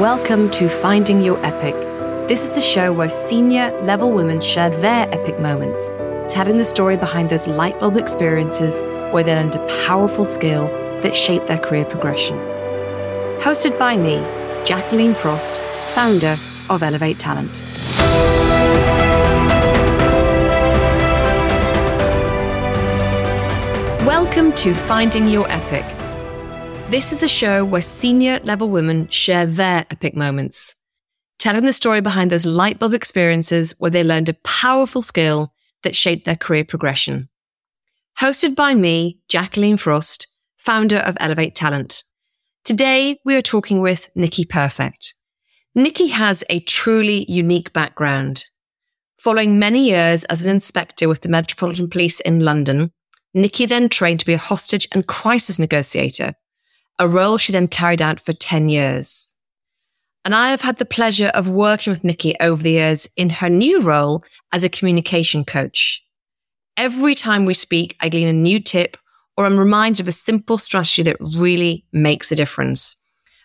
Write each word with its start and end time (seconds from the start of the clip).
Welcome 0.00 0.50
to 0.50 0.68
Finding 0.68 1.22
Your 1.22 1.42
Epic. 1.42 1.74
This 2.28 2.44
is 2.44 2.54
a 2.58 2.60
show 2.60 2.92
where 2.92 3.08
senior 3.08 3.70
level 3.80 4.12
women 4.12 4.42
share 4.42 4.68
their 4.68 5.08
epic 5.10 5.40
moments, 5.40 5.96
telling 6.28 6.58
the 6.58 6.66
story 6.66 6.98
behind 6.98 7.30
those 7.30 7.46
light 7.46 7.80
bulb 7.80 7.96
experiences 7.96 8.82
where 9.10 9.24
they 9.24 9.34
learned 9.34 9.54
a 9.54 9.84
powerful 9.86 10.26
skill 10.26 10.66
that 11.00 11.16
shaped 11.16 11.46
their 11.46 11.58
career 11.58 11.86
progression. 11.86 12.36
Hosted 13.40 13.78
by 13.78 13.96
me, 13.96 14.16
Jacqueline 14.66 15.14
Frost, 15.14 15.56
founder 15.94 16.36
of 16.68 16.82
Elevate 16.82 17.18
Talent. 17.18 17.62
Welcome 24.04 24.52
to 24.56 24.74
Finding 24.74 25.26
Your 25.26 25.50
Epic. 25.50 25.86
This 26.88 27.10
is 27.10 27.24
a 27.24 27.28
show 27.28 27.64
where 27.64 27.82
senior 27.82 28.38
level 28.44 28.68
women 28.68 29.08
share 29.08 29.44
their 29.44 29.84
epic 29.90 30.14
moments, 30.14 30.76
telling 31.36 31.64
the 31.64 31.72
story 31.72 32.00
behind 32.00 32.30
those 32.30 32.46
light 32.46 32.78
bulb 32.78 32.94
experiences 32.94 33.74
where 33.78 33.90
they 33.90 34.04
learned 34.04 34.28
a 34.28 34.34
powerful 34.44 35.02
skill 35.02 35.52
that 35.82 35.96
shaped 35.96 36.24
their 36.24 36.36
career 36.36 36.64
progression. 36.64 37.28
Hosted 38.20 38.54
by 38.54 38.74
me, 38.74 39.18
Jacqueline 39.28 39.76
Frost, 39.76 40.28
founder 40.56 40.98
of 40.98 41.16
Elevate 41.18 41.56
Talent. 41.56 42.04
Today, 42.64 43.18
we 43.24 43.34
are 43.34 43.42
talking 43.42 43.80
with 43.80 44.08
Nicky 44.14 44.44
Perfect. 44.44 45.14
Nicky 45.74 46.06
has 46.06 46.44
a 46.48 46.60
truly 46.60 47.26
unique 47.28 47.72
background. 47.72 48.44
Following 49.18 49.58
many 49.58 49.88
years 49.88 50.22
as 50.26 50.40
an 50.40 50.48
inspector 50.48 51.08
with 51.08 51.22
the 51.22 51.28
Metropolitan 51.28 51.90
Police 51.90 52.20
in 52.20 52.44
London, 52.44 52.92
Nicky 53.34 53.66
then 53.66 53.88
trained 53.88 54.20
to 54.20 54.26
be 54.26 54.34
a 54.34 54.38
hostage 54.38 54.86
and 54.92 55.04
crisis 55.08 55.58
negotiator, 55.58 56.34
a 56.98 57.08
role 57.08 57.38
she 57.38 57.52
then 57.52 57.68
carried 57.68 58.02
out 58.02 58.20
for 58.20 58.32
10 58.32 58.68
years. 58.68 59.34
And 60.24 60.34
I 60.34 60.50
have 60.50 60.62
had 60.62 60.78
the 60.78 60.84
pleasure 60.84 61.28
of 61.34 61.48
working 61.48 61.92
with 61.92 62.02
Nicky 62.02 62.34
over 62.40 62.62
the 62.62 62.72
years 62.72 63.08
in 63.16 63.30
her 63.30 63.48
new 63.48 63.80
role 63.80 64.24
as 64.52 64.64
a 64.64 64.68
communication 64.68 65.44
coach. 65.44 66.02
Every 66.76 67.14
time 67.14 67.44
we 67.44 67.54
speak, 67.54 67.96
I 68.00 68.08
glean 68.08 68.28
a 68.28 68.32
new 68.32 68.58
tip 68.58 68.96
or 69.36 69.46
I'm 69.46 69.58
reminded 69.58 70.00
of 70.00 70.08
a 70.08 70.12
simple 70.12 70.58
strategy 70.58 71.02
that 71.04 71.16
really 71.20 71.84
makes 71.92 72.32
a 72.32 72.36
difference. 72.36 72.96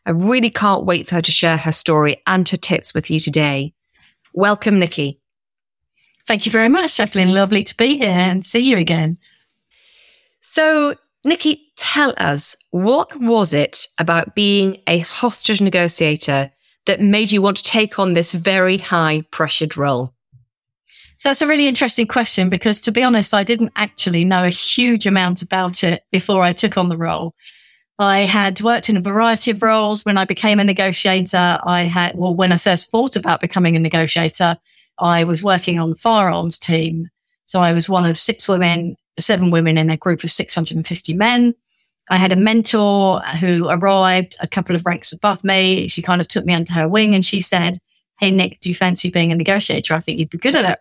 I 0.05 0.11
really 0.11 0.49
can't 0.49 0.85
wait 0.85 1.07
for 1.07 1.15
her 1.15 1.21
to 1.21 1.31
share 1.31 1.57
her 1.57 1.71
story 1.71 2.21
and 2.25 2.47
her 2.49 2.57
tips 2.57 2.93
with 2.93 3.11
you 3.11 3.19
today. 3.19 3.73
Welcome, 4.33 4.79
Nicky. 4.79 5.19
Thank 6.25 6.45
you 6.45 6.51
very 6.51 6.69
much, 6.69 6.97
Jacqueline. 6.97 7.33
Lovely 7.33 7.63
to 7.63 7.75
be 7.75 7.97
here 7.97 8.09
and 8.09 8.43
see 8.43 8.59
you 8.59 8.77
again. 8.77 9.17
So, 10.39 10.95
Nicky, 11.23 11.71
tell 11.77 12.13
us 12.17 12.55
what 12.71 13.19
was 13.19 13.53
it 13.53 13.87
about 13.99 14.35
being 14.35 14.81
a 14.87 14.99
hostage 14.99 15.61
negotiator 15.61 16.51
that 16.87 16.99
made 16.99 17.31
you 17.31 17.41
want 17.41 17.57
to 17.57 17.63
take 17.63 17.99
on 17.99 18.13
this 18.13 18.33
very 18.33 18.77
high 18.77 19.21
pressured 19.29 19.77
role? 19.77 20.13
So 21.17 21.29
that's 21.29 21.43
a 21.43 21.47
really 21.47 21.67
interesting 21.67 22.07
question 22.07 22.49
because 22.49 22.79
to 22.79 22.91
be 22.91 23.03
honest, 23.03 23.35
I 23.35 23.43
didn't 23.43 23.73
actually 23.75 24.25
know 24.25 24.43
a 24.43 24.49
huge 24.49 25.05
amount 25.05 25.43
about 25.43 25.83
it 25.83 26.03
before 26.11 26.41
I 26.41 26.53
took 26.53 26.77
on 26.77 26.89
the 26.89 26.97
role. 26.97 27.35
I 27.99 28.21
had 28.21 28.59
worked 28.61 28.89
in 28.89 28.97
a 28.97 29.01
variety 29.01 29.51
of 29.51 29.61
roles. 29.61 30.03
When 30.03 30.17
I 30.17 30.25
became 30.25 30.59
a 30.59 30.63
negotiator, 30.63 31.59
I 31.63 31.83
had, 31.83 32.17
well, 32.17 32.33
when 32.33 32.51
I 32.51 32.57
first 32.57 32.89
thought 32.89 33.15
about 33.15 33.41
becoming 33.41 33.75
a 33.75 33.79
negotiator, 33.79 34.57
I 34.97 35.23
was 35.23 35.43
working 35.43 35.77
on 35.77 35.91
the 35.91 35.95
firearms 35.95 36.57
team. 36.57 37.09
So 37.45 37.59
I 37.59 37.73
was 37.73 37.87
one 37.87 38.07
of 38.07 38.17
six 38.17 38.47
women 38.47 38.95
seven 39.19 39.51
women 39.51 39.77
in 39.77 39.89
a 39.89 39.97
group 39.97 40.23
of 40.23 40.31
650 40.31 41.13
men. 41.13 41.53
I 42.09 42.17
had 42.17 42.31
a 42.31 42.35
mentor 42.35 43.19
who 43.39 43.69
arrived 43.69 44.35
a 44.41 44.47
couple 44.47 44.75
of 44.75 44.85
ranks 44.85 45.13
above 45.13 45.43
me. 45.43 45.87
She 45.87 46.01
kind 46.01 46.21
of 46.21 46.27
took 46.27 46.45
me 46.45 46.53
under 46.53 46.73
her 46.73 46.87
wing 46.87 47.15
and 47.15 47.23
she 47.23 47.41
said, 47.41 47.77
Hey, 48.19 48.31
Nick, 48.31 48.59
do 48.59 48.69
you 48.69 48.75
fancy 48.75 49.09
being 49.09 49.31
a 49.31 49.35
negotiator? 49.35 49.93
I 49.93 49.99
think 49.99 50.19
you'd 50.19 50.29
be 50.29 50.37
good 50.37 50.55
at 50.55 50.69
it. 50.69 50.79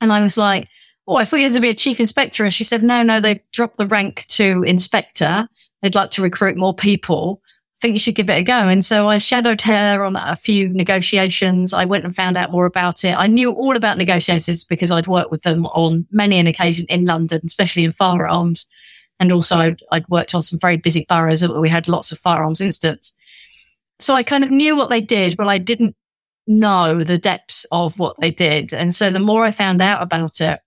And 0.00 0.12
I 0.12 0.22
was 0.22 0.36
like, 0.36 0.68
Oh, 1.06 1.16
I 1.16 1.24
thought 1.24 1.36
you 1.38 1.44
had 1.44 1.52
to 1.54 1.60
be 1.60 1.70
a 1.70 1.74
chief 1.74 2.00
inspector. 2.00 2.44
And 2.44 2.54
she 2.54 2.64
said, 2.64 2.82
No, 2.82 3.02
no, 3.02 3.20
they've 3.20 3.42
dropped 3.52 3.78
the 3.78 3.86
rank 3.86 4.24
to 4.28 4.62
inspector. 4.62 5.48
They'd 5.82 5.94
like 5.94 6.10
to 6.12 6.22
recruit 6.22 6.56
more 6.56 6.74
people 6.74 7.42
think 7.84 7.94
you 7.94 8.00
should 8.00 8.14
give 8.14 8.30
it 8.30 8.40
a 8.40 8.42
go. 8.42 8.54
And 8.54 8.82
so 8.82 9.08
I 9.08 9.18
shadowed 9.18 9.60
her 9.60 10.04
on 10.04 10.16
a 10.16 10.36
few 10.36 10.70
negotiations. 10.70 11.74
I 11.74 11.84
went 11.84 12.06
and 12.06 12.16
found 12.16 12.38
out 12.38 12.50
more 12.50 12.64
about 12.64 13.04
it. 13.04 13.14
I 13.14 13.26
knew 13.26 13.52
all 13.52 13.76
about 13.76 13.98
negotiators 13.98 14.64
because 14.64 14.90
I'd 14.90 15.06
worked 15.06 15.30
with 15.30 15.42
them 15.42 15.66
on 15.66 16.06
many 16.10 16.38
an 16.38 16.46
occasion 16.46 16.86
in 16.88 17.04
London, 17.04 17.42
especially 17.44 17.84
in 17.84 17.92
firearms. 17.92 18.66
And 19.20 19.30
also 19.30 19.56
I'd, 19.56 19.82
I'd 19.92 20.08
worked 20.08 20.34
on 20.34 20.40
some 20.40 20.58
very 20.58 20.78
busy 20.78 21.04
boroughs 21.10 21.46
where 21.46 21.60
we 21.60 21.68
had 21.68 21.86
lots 21.86 22.10
of 22.10 22.18
firearms 22.18 22.62
incidents. 22.62 23.14
So 23.98 24.14
I 24.14 24.22
kind 24.22 24.44
of 24.44 24.50
knew 24.50 24.76
what 24.76 24.88
they 24.88 25.02
did, 25.02 25.36
but 25.36 25.48
I 25.48 25.58
didn't 25.58 25.94
know 26.46 27.04
the 27.04 27.18
depths 27.18 27.66
of 27.70 27.98
what 27.98 28.16
they 28.18 28.30
did. 28.30 28.72
And 28.72 28.94
so 28.94 29.10
the 29.10 29.20
more 29.20 29.44
I 29.44 29.50
found 29.50 29.82
out 29.82 30.02
about 30.02 30.40
it, 30.40 30.58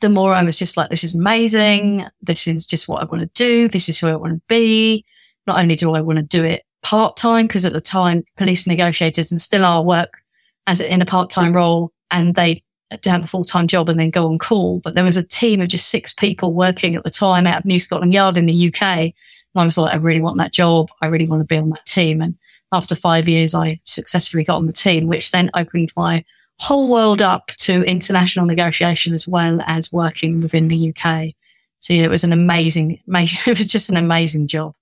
the 0.00 0.08
more 0.08 0.32
I 0.32 0.44
was 0.44 0.56
just 0.56 0.76
like, 0.76 0.90
this 0.90 1.02
is 1.02 1.16
amazing. 1.16 2.04
This 2.22 2.46
is 2.46 2.64
just 2.64 2.86
what 2.86 3.02
I 3.02 3.06
want 3.06 3.22
to 3.22 3.30
do. 3.34 3.66
This 3.66 3.88
is 3.88 3.98
who 3.98 4.06
I 4.06 4.14
want 4.14 4.34
to 4.34 4.42
be 4.46 5.04
not 5.46 5.58
only 5.58 5.76
do 5.76 5.94
I 5.94 6.00
want 6.00 6.18
to 6.18 6.22
do 6.22 6.44
it 6.44 6.64
part 6.82 7.16
time, 7.16 7.46
because 7.46 7.64
at 7.64 7.72
the 7.72 7.80
time, 7.80 8.24
police 8.36 8.66
negotiators 8.66 9.30
and 9.30 9.40
still 9.40 9.64
are 9.64 9.82
work 9.82 10.18
as 10.66 10.80
in 10.80 11.02
a 11.02 11.06
part 11.06 11.30
time 11.30 11.54
role 11.54 11.92
and 12.10 12.34
they 12.34 12.62
have 13.04 13.24
a 13.24 13.26
full 13.26 13.44
time 13.44 13.66
job 13.66 13.88
and 13.88 13.98
then 13.98 14.10
go 14.10 14.26
on 14.26 14.38
call. 14.38 14.80
But 14.80 14.94
there 14.94 15.04
was 15.04 15.16
a 15.16 15.26
team 15.26 15.60
of 15.60 15.68
just 15.68 15.88
six 15.88 16.14
people 16.14 16.52
working 16.52 16.94
at 16.94 17.04
the 17.04 17.10
time 17.10 17.46
out 17.46 17.60
of 17.60 17.64
New 17.64 17.80
Scotland 17.80 18.14
Yard 18.14 18.36
in 18.36 18.46
the 18.46 18.68
UK. 18.68 18.82
And 18.82 19.12
I 19.56 19.64
was 19.64 19.78
like, 19.78 19.94
I 19.94 19.96
really 19.96 20.20
want 20.20 20.38
that 20.38 20.52
job. 20.52 20.88
I 21.00 21.06
really 21.06 21.26
want 21.26 21.40
to 21.40 21.46
be 21.46 21.56
on 21.56 21.70
that 21.70 21.86
team. 21.86 22.20
And 22.20 22.36
after 22.72 22.94
five 22.94 23.28
years, 23.28 23.54
I 23.54 23.80
successfully 23.84 24.44
got 24.44 24.56
on 24.56 24.66
the 24.66 24.72
team, 24.72 25.06
which 25.06 25.30
then 25.30 25.50
opened 25.54 25.92
my 25.96 26.24
whole 26.60 26.88
world 26.88 27.20
up 27.20 27.48
to 27.48 27.82
international 27.82 28.46
negotiation 28.46 29.14
as 29.14 29.26
well 29.26 29.60
as 29.66 29.92
working 29.92 30.40
within 30.40 30.68
the 30.68 30.90
UK. 30.90 31.34
So 31.80 31.92
yeah, 31.92 32.04
it 32.04 32.10
was 32.10 32.24
an 32.24 32.32
amazing, 32.32 33.00
amazing, 33.06 33.40
it 33.52 33.58
was 33.58 33.68
just 33.68 33.90
an 33.90 33.96
amazing 33.96 34.46
job. 34.46 34.74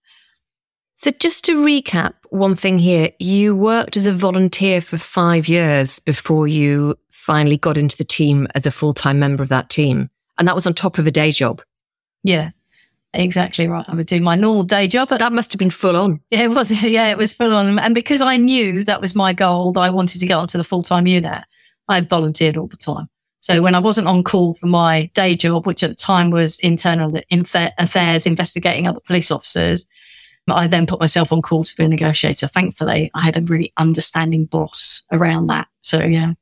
So, 1.02 1.10
just 1.10 1.44
to 1.46 1.56
recap 1.56 2.14
one 2.30 2.54
thing 2.54 2.78
here, 2.78 3.10
you 3.18 3.56
worked 3.56 3.96
as 3.96 4.06
a 4.06 4.12
volunteer 4.12 4.80
for 4.80 4.98
five 4.98 5.48
years 5.48 5.98
before 5.98 6.46
you 6.46 6.94
finally 7.10 7.56
got 7.56 7.76
into 7.76 7.96
the 7.96 8.04
team 8.04 8.46
as 8.54 8.66
a 8.66 8.70
full 8.70 8.94
time 8.94 9.18
member 9.18 9.42
of 9.42 9.48
that 9.48 9.68
team. 9.68 10.10
And 10.38 10.46
that 10.46 10.54
was 10.54 10.64
on 10.64 10.74
top 10.74 10.98
of 10.98 11.06
a 11.08 11.10
day 11.10 11.32
job. 11.32 11.60
Yeah, 12.22 12.50
exactly 13.14 13.66
right. 13.66 13.84
I 13.88 13.96
would 13.96 14.06
do 14.06 14.20
my 14.20 14.36
normal 14.36 14.62
day 14.62 14.86
job. 14.86 15.08
But 15.08 15.18
that 15.18 15.32
must 15.32 15.52
have 15.52 15.58
been 15.58 15.70
full 15.70 15.96
on. 15.96 16.20
Yeah, 16.30 16.42
it 16.44 16.50
was. 16.50 16.70
Yeah, 16.82 17.08
it 17.08 17.19
was 17.19 17.32
full 17.32 17.52
on. 17.52 17.80
And 17.80 17.96
because 17.96 18.20
I 18.20 18.36
knew 18.36 18.84
that 18.84 19.00
was 19.00 19.16
my 19.16 19.32
goal, 19.32 19.72
that 19.72 19.80
I 19.80 19.90
wanted 19.90 20.20
to 20.20 20.26
get 20.26 20.38
onto 20.38 20.56
the 20.56 20.62
full 20.62 20.84
time 20.84 21.08
unit, 21.08 21.42
I 21.88 22.00
volunteered 22.02 22.56
all 22.56 22.69
the 22.69 22.76
time. 22.76 23.08
So 23.40 23.60
when 23.60 23.74
I 23.74 23.80
wasn't 23.80 24.06
on 24.06 24.22
call 24.22 24.52
for 24.52 24.69
my 24.69 25.10
day 25.14 25.34
job, 25.34 25.66
which 25.66 25.82
at 25.82 25.90
the 25.90 25.96
time 25.96 26.30
was 26.30 26.60
internal 26.60 27.12
affairs, 27.32 28.24
investigating 28.24 28.86
other 28.86 29.00
police 29.04 29.32
officers, 29.32 29.88
I 30.48 30.66
then 30.66 30.86
put 30.86 31.00
myself 31.00 31.32
on 31.32 31.41
call 31.42 31.64
to 31.64 31.76
be 31.76 31.84
a 31.84 31.88
negotiator. 31.88 32.48
Thankfully, 32.48 33.10
I 33.14 33.20
had 33.20 33.36
a 33.36 33.42
really 33.42 33.72
understanding 33.76 34.47
boss 34.47 35.04
around 35.12 35.47
that. 35.48 35.69
So, 35.82 36.03
yeah. 36.03 36.34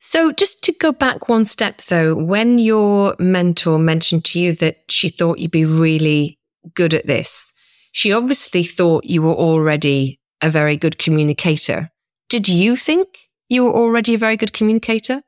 So, 0.00 0.32
just 0.32 0.62
to 0.64 0.72
go 0.72 0.92
back 0.92 1.28
one 1.28 1.44
step 1.44 1.80
though, 1.82 2.14
when 2.14 2.58
your 2.58 3.16
mentor 3.18 3.78
mentioned 3.78 4.24
to 4.26 4.40
you 4.40 4.52
that 4.54 4.78
she 4.90 5.08
thought 5.08 5.38
you'd 5.38 5.50
be 5.50 5.64
really 5.64 6.38
good 6.74 6.94
at 6.94 7.06
this, 7.06 7.52
she 7.92 8.12
obviously 8.12 8.64
thought 8.64 9.04
you 9.04 9.22
were 9.22 9.34
already 9.34 10.20
a 10.42 10.50
very 10.50 10.76
good 10.76 10.98
communicator. 10.98 11.90
Did 12.28 12.48
you 12.48 12.76
think 12.76 13.30
you 13.48 13.64
were 13.64 13.72
already 13.72 14.14
a 14.14 14.18
very 14.18 14.36
good 14.36 14.52
communicator? 14.52 15.22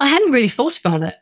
I 0.00 0.08
hadn't 0.08 0.32
really 0.32 0.48
thought 0.48 0.78
about 0.78 1.02
it. 1.02 1.14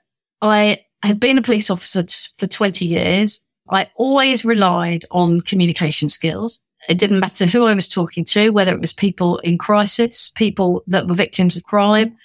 I 0.43 0.85
had 1.03 1.21
been 1.21 1.39
a 1.39 1.43
police 1.43 1.71
officer 1.71 2.03
t- 2.03 2.17
for 2.37 2.47
20 2.47 2.85
years. 2.85 3.43
I 3.71 3.91
always 3.95 4.45
relied 4.45 5.05
on 5.11 5.41
communication 5.41 6.09
skills. 6.09 6.61
It 6.89 6.99
didn't 6.99 7.21
matter 7.21 7.47
who 7.47 7.67
I 7.67 7.75
was 7.75 7.89
talking 7.89 8.25
to, 8.27 8.51
whether 8.51 8.73
it 8.73 8.81
was 8.81 8.93
people 8.93 9.39
in 9.39 9.59
crisis, 9.59 10.31
people 10.31 10.83
that 10.87 11.07
were 11.07 11.15
victims 11.15 11.57
of 11.57 11.65
crime, 11.65 12.17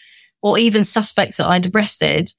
or 0.41 0.57
even 0.57 0.83
suspects 0.83 1.37
that 1.37 1.47
I'd 1.47 1.75
arrested, 1.75 2.33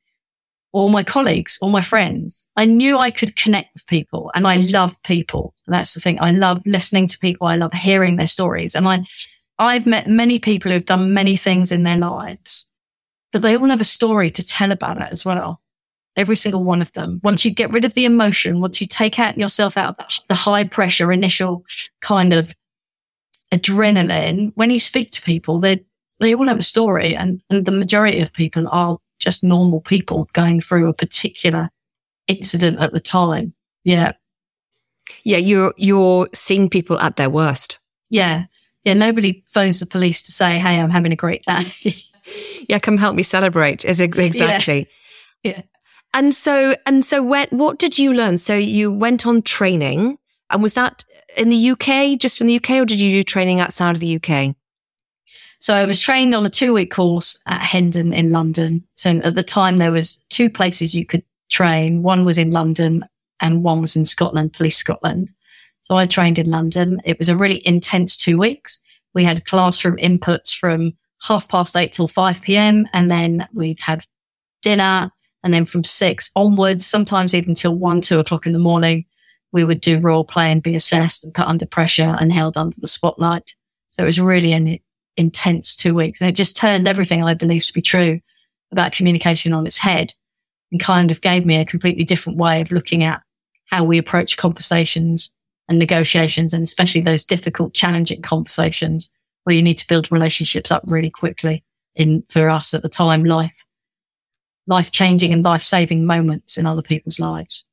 or 0.73 0.91
my 0.91 1.03
colleagues 1.03 1.59
or 1.63 1.71
my 1.71 1.81
friends. 1.81 2.47
I 2.57 2.65
knew 2.65 2.99
I 2.99 3.11
could 3.11 3.37
connect 3.37 3.73
with 3.75 3.87
people 3.87 4.31
and 4.35 4.47
I 4.47 4.57
love 4.57 5.03
people. 5.05 5.55
And 5.67 5.75
that's 5.75 5.95
the 5.95 6.01
thing. 6.01 6.19
I 6.21 6.33
love 6.33 6.63
listening 6.67 7.07
to 7.09 7.19
people. 7.19 7.47
I 7.47 7.57
love 7.57 7.73
hearing 7.73 8.17
their 8.17 8.27
stories. 8.27 8.75
And 8.75 8.87
I, 8.87 9.05
I've 9.59 9.87
met 9.87 10.07
many 10.09 10.39
people 10.39 10.71
who've 10.71 10.85
done 10.85 11.15
many 11.15 11.37
things 11.37 11.73
in 11.73 11.83
their 11.83 11.97
lives, 11.97 12.71
but 13.33 13.43
they 13.43 13.57
all 13.57 13.71
have 13.71 13.81
a 13.81 13.85
story 13.85 14.31
to 14.33 14.47
tell 14.47 14.73
about 14.73 15.01
it 15.01 15.09
as 15.11 15.25
well 15.25 15.61
every 16.17 16.37
single 16.37 16.65
one 16.65 16.81
of 16.81 16.93
them. 16.93 17.21
Once 17.23 17.45
you 17.45 17.51
get 17.51 17.71
rid 17.71 17.85
of 17.85 17.95
the 17.95 18.05
emotion, 18.05 18.61
once 18.61 18.81
you 18.81 18.87
take 18.87 19.19
out 19.19 19.39
yourself 19.39 19.77
out 19.77 20.01
of 20.01 20.27
the 20.29 20.35
high 20.35 20.65
pressure 20.65 21.13
initial 21.13 21.65
kind 22.01 22.33
of 22.33 22.55
adrenaline, 23.53 24.53
when 24.55 24.71
you 24.71 24.81
speak 24.81 25.11
to 25.13 25.23
people, 25.23 25.59
they 25.59 25.85
they 26.19 26.35
all 26.35 26.49
have 26.49 26.59
a 26.59 26.63
story, 26.63 27.15
and, 27.15 27.43
and 27.51 27.67
the 27.67 27.73
majority 27.73 28.21
of 28.21 28.33
people 28.33 28.67
are 28.69 28.99
just 29.19 29.45
normal 29.45 29.81
people 29.81 30.29
going 30.33 30.61
through 30.61 30.89
a 30.89 30.95
particular 30.95 31.71
incident 32.27 32.79
at 32.81 32.93
the 32.93 33.01
time. 33.01 33.55
Yeah. 33.85 34.13
Yeah, 35.25 35.37
you're 35.37 35.75
you're 35.77 36.29
seeing 36.35 36.69
people 36.69 36.99
at 36.99 37.17
their 37.17 37.31
worst. 37.31 37.79
Yeah. 38.11 38.45
yeah, 38.85 38.95
nobody 38.95 39.45
phones 39.47 39.81
the 39.81 39.87
police 39.87 40.23
to 40.23 40.33
say, 40.33 40.59
Hey, 40.59 40.81
I'm 40.81 40.91
having 40.91 41.13
a 41.13 41.17
great 41.17 41.45
day. 41.45 41.95
yeah, 42.69 42.79
come 42.79 42.97
help 42.97 43.15
me 43.15 43.23
celebrate. 43.23 43.85
Is 43.85 44.01
exactly. 44.27 44.89
Yeah. 45.43 45.53
yeah. 45.53 45.63
And 46.15 46.35
so, 46.35 46.75
and 46.87 47.05
so 47.05 47.23
when, 47.23 47.49
what 47.51 47.79
did 47.79 47.99
you 47.99 48.13
learn? 48.13 48.39
So 48.39 48.55
you 48.55 48.91
went 48.91 49.27
on 49.27 49.43
training 49.43 50.19
and 50.51 50.63
was 50.63 50.75
that 50.75 51.05
in 51.37 51.49
the 51.49 51.71
UK, 51.71 52.19
just 52.19 52.41
in 52.41 52.47
the 52.47 52.57
UK, 52.57 52.71
or 52.71 52.85
did 52.85 53.01
you 53.01 53.11
do 53.11 53.23
training 53.23 53.61
outside 53.61 53.95
of 53.95 54.01
the 54.01 54.17
UK? 54.17 54.55
So 55.59 55.75
I 55.75 55.85
was 55.85 56.01
trained 56.01 56.35
on 56.35 56.47
a 56.47 56.51
two 56.51 56.73
week 56.73 56.91
course 56.91 57.41
at 57.47 57.61
Hendon 57.61 58.13
in 58.13 58.31
London. 58.31 58.85
So 58.95 59.11
at 59.11 59.35
the 59.35 59.43
time 59.43 59.79
there 59.79 59.93
was 59.93 60.23
two 60.31 60.49
places 60.51 60.95
you 60.95 61.05
could 61.05 61.25
train. 61.51 62.03
One 62.03 62.25
was 62.25 62.39
in 62.39 62.51
London 62.51 63.05
and 63.41 63.63
one 63.63 63.81
was 63.81 63.97
in 63.97 64.05
Scotland, 64.05 64.53
Police 64.53 64.77
Scotland. 64.77 65.33
So 65.81 65.97
I 65.97 66.07
trained 66.07 66.39
in 66.39 66.51
London. 66.51 67.01
It 67.05 67.19
was 67.19 67.29
a 67.29 67.37
really 67.37 67.67
intense 67.67 68.17
two 68.17 68.39
weeks. 68.39 68.81
We 69.15 69.25
had 69.25 69.45
classroom 69.45 69.97
inputs 69.97 70.55
from 70.55 70.95
half 71.23 71.49
past 71.49 71.77
eight 71.77 71.93
till 71.93 72.09
5 72.09 72.43
p.m. 72.43 72.87
And 72.93 73.11
then 73.11 73.47
we'd 73.55 73.81
had 73.81 74.05
dinner. 74.63 75.11
And 75.47 75.55
then 75.55 75.65
from 75.65 75.85
six 75.85 76.33
onwards, 76.35 76.85
sometimes 76.85 77.33
even 77.33 77.55
till 77.55 77.77
one, 77.77 78.01
two 78.01 78.19
o'clock 78.19 78.47
in 78.47 78.53
the 78.53 78.59
morning, 78.59 79.05
we 79.53 79.63
would 79.63 79.81
do 79.81 80.01
role 80.01 80.25
play 80.25 80.51
and 80.51 80.61
be 80.61 80.75
assessed 80.75 81.23
and 81.23 81.33
put 81.33 81.47
under 81.47 81.65
pressure 81.65 82.17
and 82.19 82.33
held 82.33 82.57
under 82.57 82.75
the 82.81 82.89
spotlight. 82.89 83.55
So 83.91 84.03
it 84.03 84.07
was 84.07 84.21
really 84.21 84.53
an 84.53 84.81
intense 85.17 85.77
two 85.77 85.95
weeks. 85.95 86.21
And 86.21 86.29
it 86.29 86.33
just 86.33 86.57
turned 86.57 86.89
everything 86.89 87.23
I 87.23 87.35
believed 87.35 87.69
to 87.69 87.73
be 87.73 87.81
true 87.81 88.19
about 88.73 88.91
communication 88.91 89.53
on 89.53 89.69
its 89.69 89.79
head 89.79 90.15
and 90.73 90.81
kind 90.81 91.13
of 91.13 91.21
gave 91.21 91.47
me 91.47 91.59
a 91.59 91.65
completely 91.65 92.03
different 92.03 92.41
way 92.41 92.61
of 92.61 92.73
looking 92.73 93.05
at 93.05 93.23
how 93.67 93.85
we 93.85 93.99
approach 93.99 94.37
conversations 94.37 95.33
and 95.69 95.79
negotiations 95.79 96.55
and 96.55 96.65
especially 96.65 97.03
those 97.03 97.23
difficult, 97.23 97.73
challenging 97.73 98.21
conversations 98.21 99.13
where 99.45 99.55
you 99.55 99.63
need 99.63 99.79
to 99.79 99.87
build 99.87 100.11
relationships 100.11 100.73
up 100.73 100.83
really 100.89 101.09
quickly 101.09 101.63
in, 101.95 102.25
for 102.29 102.51
us 102.51 102.75
at 102.75 102.83
the 102.83 102.89
time, 102.89 103.25
life, 103.25 103.65
life 104.67 104.91
changing 104.91 105.33
and 105.33 105.45
life 105.45 105.63
saving 105.63 106.05
moments 106.05 106.59
in 106.59 106.67
other 106.67 106.83
people's 106.83 107.21
lives. 107.21 107.65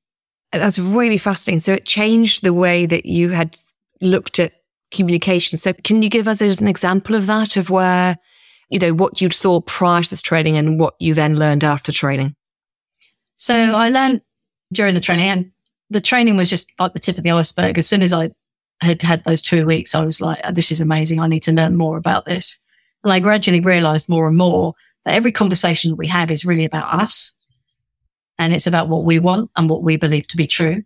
That's 0.51 0.77
really 0.77 1.17
fascinating. 1.17 1.59
So 1.59 1.73
it 1.73 1.85
changed 1.85 2.43
the 2.43 2.53
way 2.53 2.85
that 2.85 3.05
you 3.05 3.29
had 3.29 3.57
looked 4.01 4.39
at 4.39 4.53
communication. 4.91 5.57
So 5.57 5.73
can 5.73 6.03
you 6.03 6.09
give 6.09 6.27
us 6.27 6.41
an 6.41 6.67
example 6.67 7.15
of 7.15 7.25
that, 7.25 7.57
of 7.57 7.71
where, 7.71 8.17
you 8.69 8.77
know, 8.77 8.93
what 8.93 9.19
you'd 9.19 9.33
thought 9.33 9.65
prior 9.65 10.03
to 10.03 10.09
this 10.09 10.21
training 10.21 10.55
and 10.55 10.79
what 10.79 10.93
you 10.99 11.15
then 11.15 11.37
learned 11.37 11.63
after 11.63 11.91
training? 11.91 12.35
So 13.35 13.55
I 13.55 13.89
learned 13.89 14.21
during 14.71 14.93
the 14.93 15.01
training 15.01 15.25
and 15.25 15.51
the 15.89 16.01
training 16.01 16.37
was 16.37 16.49
just 16.49 16.71
like 16.79 16.93
the 16.93 16.99
tip 16.99 17.17
of 17.17 17.23
the 17.23 17.31
iceberg. 17.31 17.79
As 17.79 17.87
soon 17.87 18.03
as 18.03 18.13
I 18.13 18.29
had 18.81 19.01
had 19.01 19.23
those 19.23 19.41
two 19.41 19.65
weeks, 19.65 19.95
I 19.95 20.05
was 20.05 20.21
like, 20.21 20.39
this 20.53 20.71
is 20.71 20.81
amazing. 20.81 21.19
I 21.19 21.27
need 21.27 21.43
to 21.43 21.51
learn 21.51 21.75
more 21.75 21.97
about 21.97 22.25
this. 22.25 22.59
And 23.03 23.11
I 23.11 23.19
gradually 23.19 23.59
realized 23.59 24.07
more 24.07 24.27
and 24.27 24.37
more 24.37 24.75
every 25.05 25.31
conversation 25.31 25.91
that 25.91 25.97
we 25.97 26.07
have 26.07 26.31
is 26.31 26.45
really 26.45 26.65
about 26.65 26.94
us. 26.94 27.38
And 28.39 28.53
it's 28.53 28.67
about 28.67 28.89
what 28.89 29.05
we 29.05 29.19
want 29.19 29.51
and 29.55 29.69
what 29.69 29.83
we 29.83 29.97
believe 29.97 30.27
to 30.27 30.38
be 30.38 30.47
true. 30.47 30.83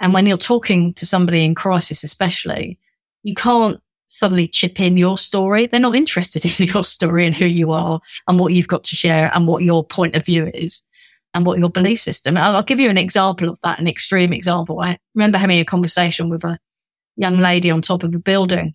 And 0.00 0.12
when 0.12 0.26
you're 0.26 0.36
talking 0.36 0.92
to 0.94 1.06
somebody 1.06 1.44
in 1.44 1.54
crisis, 1.54 2.04
especially, 2.04 2.78
you 3.22 3.34
can't 3.34 3.80
suddenly 4.06 4.46
chip 4.46 4.80
in 4.80 4.96
your 4.96 5.16
story. 5.16 5.66
They're 5.66 5.80
not 5.80 5.96
interested 5.96 6.44
in 6.60 6.68
your 6.68 6.84
story 6.84 7.26
and 7.26 7.36
who 7.36 7.46
you 7.46 7.72
are 7.72 8.00
and 8.28 8.38
what 8.38 8.52
you've 8.52 8.68
got 8.68 8.84
to 8.84 8.96
share 8.96 9.30
and 9.34 9.46
what 9.46 9.62
your 9.62 9.84
point 9.84 10.14
of 10.14 10.24
view 10.24 10.50
is 10.52 10.82
and 11.32 11.44
what 11.44 11.58
your 11.58 11.70
belief 11.70 12.00
system. 12.00 12.36
I'll, 12.36 12.56
I'll 12.56 12.62
give 12.62 12.80
you 12.80 12.90
an 12.90 12.98
example 12.98 13.48
of 13.48 13.58
that, 13.62 13.78
an 13.78 13.88
extreme 13.88 14.32
example. 14.32 14.80
I 14.80 14.98
remember 15.14 15.38
having 15.38 15.58
a 15.58 15.64
conversation 15.64 16.28
with 16.28 16.44
a 16.44 16.58
young 17.16 17.38
lady 17.38 17.70
on 17.70 17.82
top 17.82 18.02
of 18.02 18.14
a 18.14 18.18
building 18.18 18.74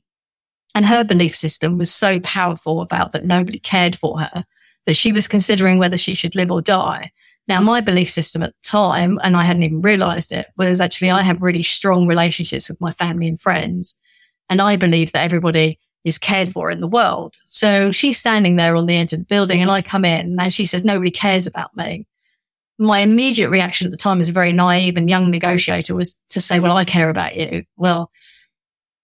and 0.75 0.85
her 0.85 1.03
belief 1.03 1.35
system 1.35 1.77
was 1.77 1.93
so 1.93 2.19
powerful 2.19 2.81
about 2.81 3.11
that 3.11 3.25
nobody 3.25 3.59
cared 3.59 3.95
for 3.95 4.19
her 4.19 4.45
that 4.85 4.95
she 4.95 5.11
was 5.11 5.27
considering 5.27 5.77
whether 5.77 5.97
she 5.97 6.15
should 6.15 6.35
live 6.35 6.51
or 6.51 6.61
die. 6.61 7.11
Now, 7.47 7.61
my 7.61 7.81
belief 7.81 8.09
system 8.09 8.43
at 8.43 8.53
the 8.53 8.67
time, 8.67 9.19
and 9.23 9.35
I 9.35 9.43
hadn't 9.43 9.63
even 9.63 9.79
realized 9.79 10.31
it, 10.31 10.47
was 10.57 10.79
actually 10.79 11.11
I 11.11 11.21
have 11.21 11.41
really 11.41 11.63
strong 11.63 12.07
relationships 12.07 12.69
with 12.69 12.79
my 12.79 12.91
family 12.91 13.27
and 13.27 13.39
friends. 13.39 13.95
And 14.49 14.61
I 14.61 14.75
believe 14.75 15.11
that 15.11 15.23
everybody 15.23 15.79
is 16.03 16.17
cared 16.17 16.49
for 16.49 16.71
in 16.71 16.79
the 16.79 16.87
world. 16.87 17.35
So 17.45 17.91
she's 17.91 18.17
standing 18.17 18.55
there 18.55 18.75
on 18.75 18.85
the 18.85 18.95
edge 18.95 19.13
of 19.13 19.19
the 19.19 19.25
building 19.25 19.61
and 19.61 19.69
I 19.69 19.81
come 19.81 20.05
in 20.05 20.37
and 20.39 20.53
she 20.53 20.65
says, 20.65 20.85
nobody 20.85 21.11
cares 21.11 21.45
about 21.45 21.75
me 21.75 22.05
my 22.79 22.99
immediate 22.99 23.49
reaction 23.49 23.85
at 23.85 23.91
the 23.91 23.97
time 23.97 24.21
as 24.21 24.29
a 24.29 24.31
very 24.33 24.53
naive 24.53 24.95
and 24.95 25.09
young 25.09 25.29
negotiator 25.29 25.93
was 25.93 26.17
to 26.29 26.39
say, 26.39 26.61
well, 26.61 26.77
I 26.77 26.85
care 26.85 27.09
about 27.09 27.35
you. 27.35 27.63
Well, 27.75 28.09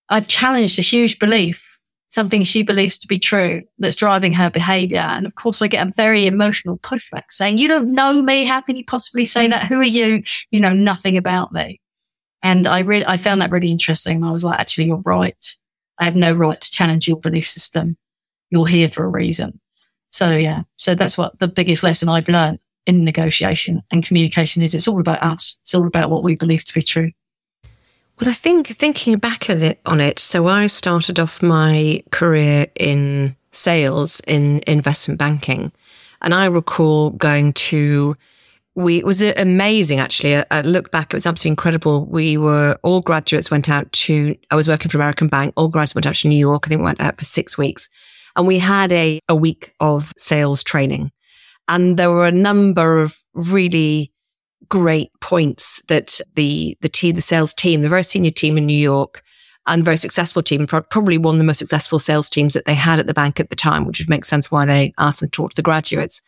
I've 0.07 0.29
challenged 0.29 0.79
a 0.79 0.81
huge 0.81 1.19
belief, 1.19 1.74
something 2.15 2.43
she 2.43 2.63
believes 2.63 2.97
to 2.97 3.07
be 3.07 3.19
true 3.19 3.61
that's 3.77 3.97
driving 3.97 4.33
her 4.33 4.49
behavior. 4.49 5.05
And 5.05 5.25
of 5.25 5.35
course, 5.35 5.61
I 5.61 5.67
get 5.67 5.87
a 5.87 5.91
very 5.91 6.25
emotional 6.25 6.79
pushback 6.79 7.25
saying, 7.29 7.57
you 7.57 7.67
don't 7.67 7.93
know 7.93 8.21
me. 8.21 8.45
How 8.45 8.61
can 8.61 8.77
you 8.77 8.85
possibly 8.85 9.25
say 9.25 9.47
that? 9.49 9.67
Who 9.67 9.79
are 9.79 9.83
you? 9.83 10.23
You 10.49 10.61
know 10.61 10.73
nothing 10.73 11.17
about 11.17 11.51
me. 11.51 11.81
And 12.41 12.65
I 12.65 12.79
really, 12.79 13.05
I 13.05 13.17
found 13.17 13.41
that 13.41 13.51
really 13.51 13.71
interesting. 13.71 14.23
I 14.23 14.31
was 14.31 14.43
like, 14.43 14.59
actually, 14.59 14.85
you're 14.85 15.01
right. 15.05 15.55
I 15.99 16.05
have 16.05 16.15
no 16.15 16.33
right 16.33 16.59
to 16.59 16.71
challenge 16.71 17.07
your 17.07 17.19
belief 17.19 17.47
system. 17.47 17.97
You're 18.49 18.67
here 18.67 18.89
for 18.89 19.03
a 19.03 19.09
reason. 19.09 19.59
So 20.11 20.31
yeah, 20.31 20.63
so 20.77 20.95
that's 20.95 21.17
what 21.17 21.37
the 21.39 21.47
biggest 21.47 21.83
lesson 21.83 22.07
I've 22.07 22.29
learned 22.29 22.59
in 22.85 23.03
negotiation 23.03 23.81
and 23.91 24.05
communication 24.05 24.61
is 24.61 24.73
it's 24.73 24.87
all 24.87 25.01
about 25.01 25.21
us. 25.21 25.57
It's 25.61 25.75
all 25.75 25.87
about 25.87 26.09
what 26.09 26.23
we 26.23 26.35
believe 26.35 26.63
to 26.65 26.73
be 26.73 26.81
true. 26.81 27.11
Well, 28.19 28.29
I 28.29 28.33
think 28.33 28.67
thinking 28.67 29.17
back 29.17 29.49
at 29.49 29.61
it 29.61 29.81
on 29.85 29.99
it, 29.99 30.19
so 30.19 30.47
I 30.47 30.67
started 30.67 31.19
off 31.19 31.43
my 31.43 32.01
career 32.11 32.67
in 32.75 33.35
sales 33.51 34.21
in 34.25 34.61
investment 34.67 35.19
banking. 35.19 35.71
And 36.21 36.33
I 36.33 36.45
recall 36.45 37.09
going 37.11 37.51
to, 37.53 38.15
we, 38.73 38.99
it 38.99 39.05
was 39.05 39.21
amazing 39.21 39.99
actually. 39.99 40.37
I, 40.37 40.45
I 40.49 40.61
look 40.61 40.91
back, 40.91 41.07
it 41.07 41.17
was 41.17 41.25
absolutely 41.25 41.51
incredible. 41.51 42.05
We 42.05 42.37
were, 42.37 42.77
all 42.83 43.01
graduates 43.01 43.51
went 43.51 43.69
out 43.69 43.91
to, 43.91 44.35
I 44.49 44.55
was 44.55 44.69
working 44.69 44.89
for 44.89 44.97
American 44.97 45.27
Bank, 45.27 45.53
all 45.57 45.67
graduates 45.67 45.95
went 45.95 46.07
out 46.07 46.15
to 46.15 46.29
New 46.29 46.37
York. 46.37 46.65
I 46.65 46.69
think 46.69 46.79
we 46.79 46.85
went 46.85 47.01
out 47.01 47.17
for 47.17 47.25
six 47.25 47.57
weeks 47.57 47.89
and 48.37 48.47
we 48.47 48.59
had 48.59 48.93
a, 48.93 49.19
a 49.27 49.35
week 49.35 49.73
of 49.81 50.13
sales 50.17 50.63
training. 50.63 51.11
And 51.67 51.97
there 51.97 52.11
were 52.11 52.27
a 52.27 52.31
number 52.31 53.01
of 53.01 53.17
really 53.33 54.13
great 54.69 55.11
points 55.21 55.81
that 55.87 56.19
the, 56.35 56.77
the 56.81 56.89
team, 56.89 57.15
the 57.15 57.21
sales 57.21 57.53
team, 57.53 57.81
the 57.81 57.89
very 57.89 58.03
senior 58.03 58.31
team 58.31 58.57
in 58.57 58.65
New 58.65 58.73
York 58.77 59.23
and 59.67 59.83
very 59.83 59.97
successful 59.97 60.43
team, 60.43 60.67
probably 60.67 61.17
one 61.17 61.35
of 61.35 61.39
the 61.39 61.45
most 61.45 61.59
successful 61.59 61.99
sales 61.99 62.29
teams 62.29 62.53
that 62.53 62.65
they 62.65 62.75
had 62.75 62.99
at 62.99 63.07
the 63.07 63.13
bank 63.13 63.39
at 63.39 63.49
the 63.49 63.55
time, 63.55 63.85
which 63.85 63.99
would 63.99 64.09
make 64.09 64.25
sense 64.25 64.51
why 64.51 64.65
they 64.65 64.93
asked 64.99 65.21
them 65.21 65.29
to 65.29 65.31
talk 65.31 65.51
to 65.51 65.55
the 65.55 65.61
graduates. 65.61 66.21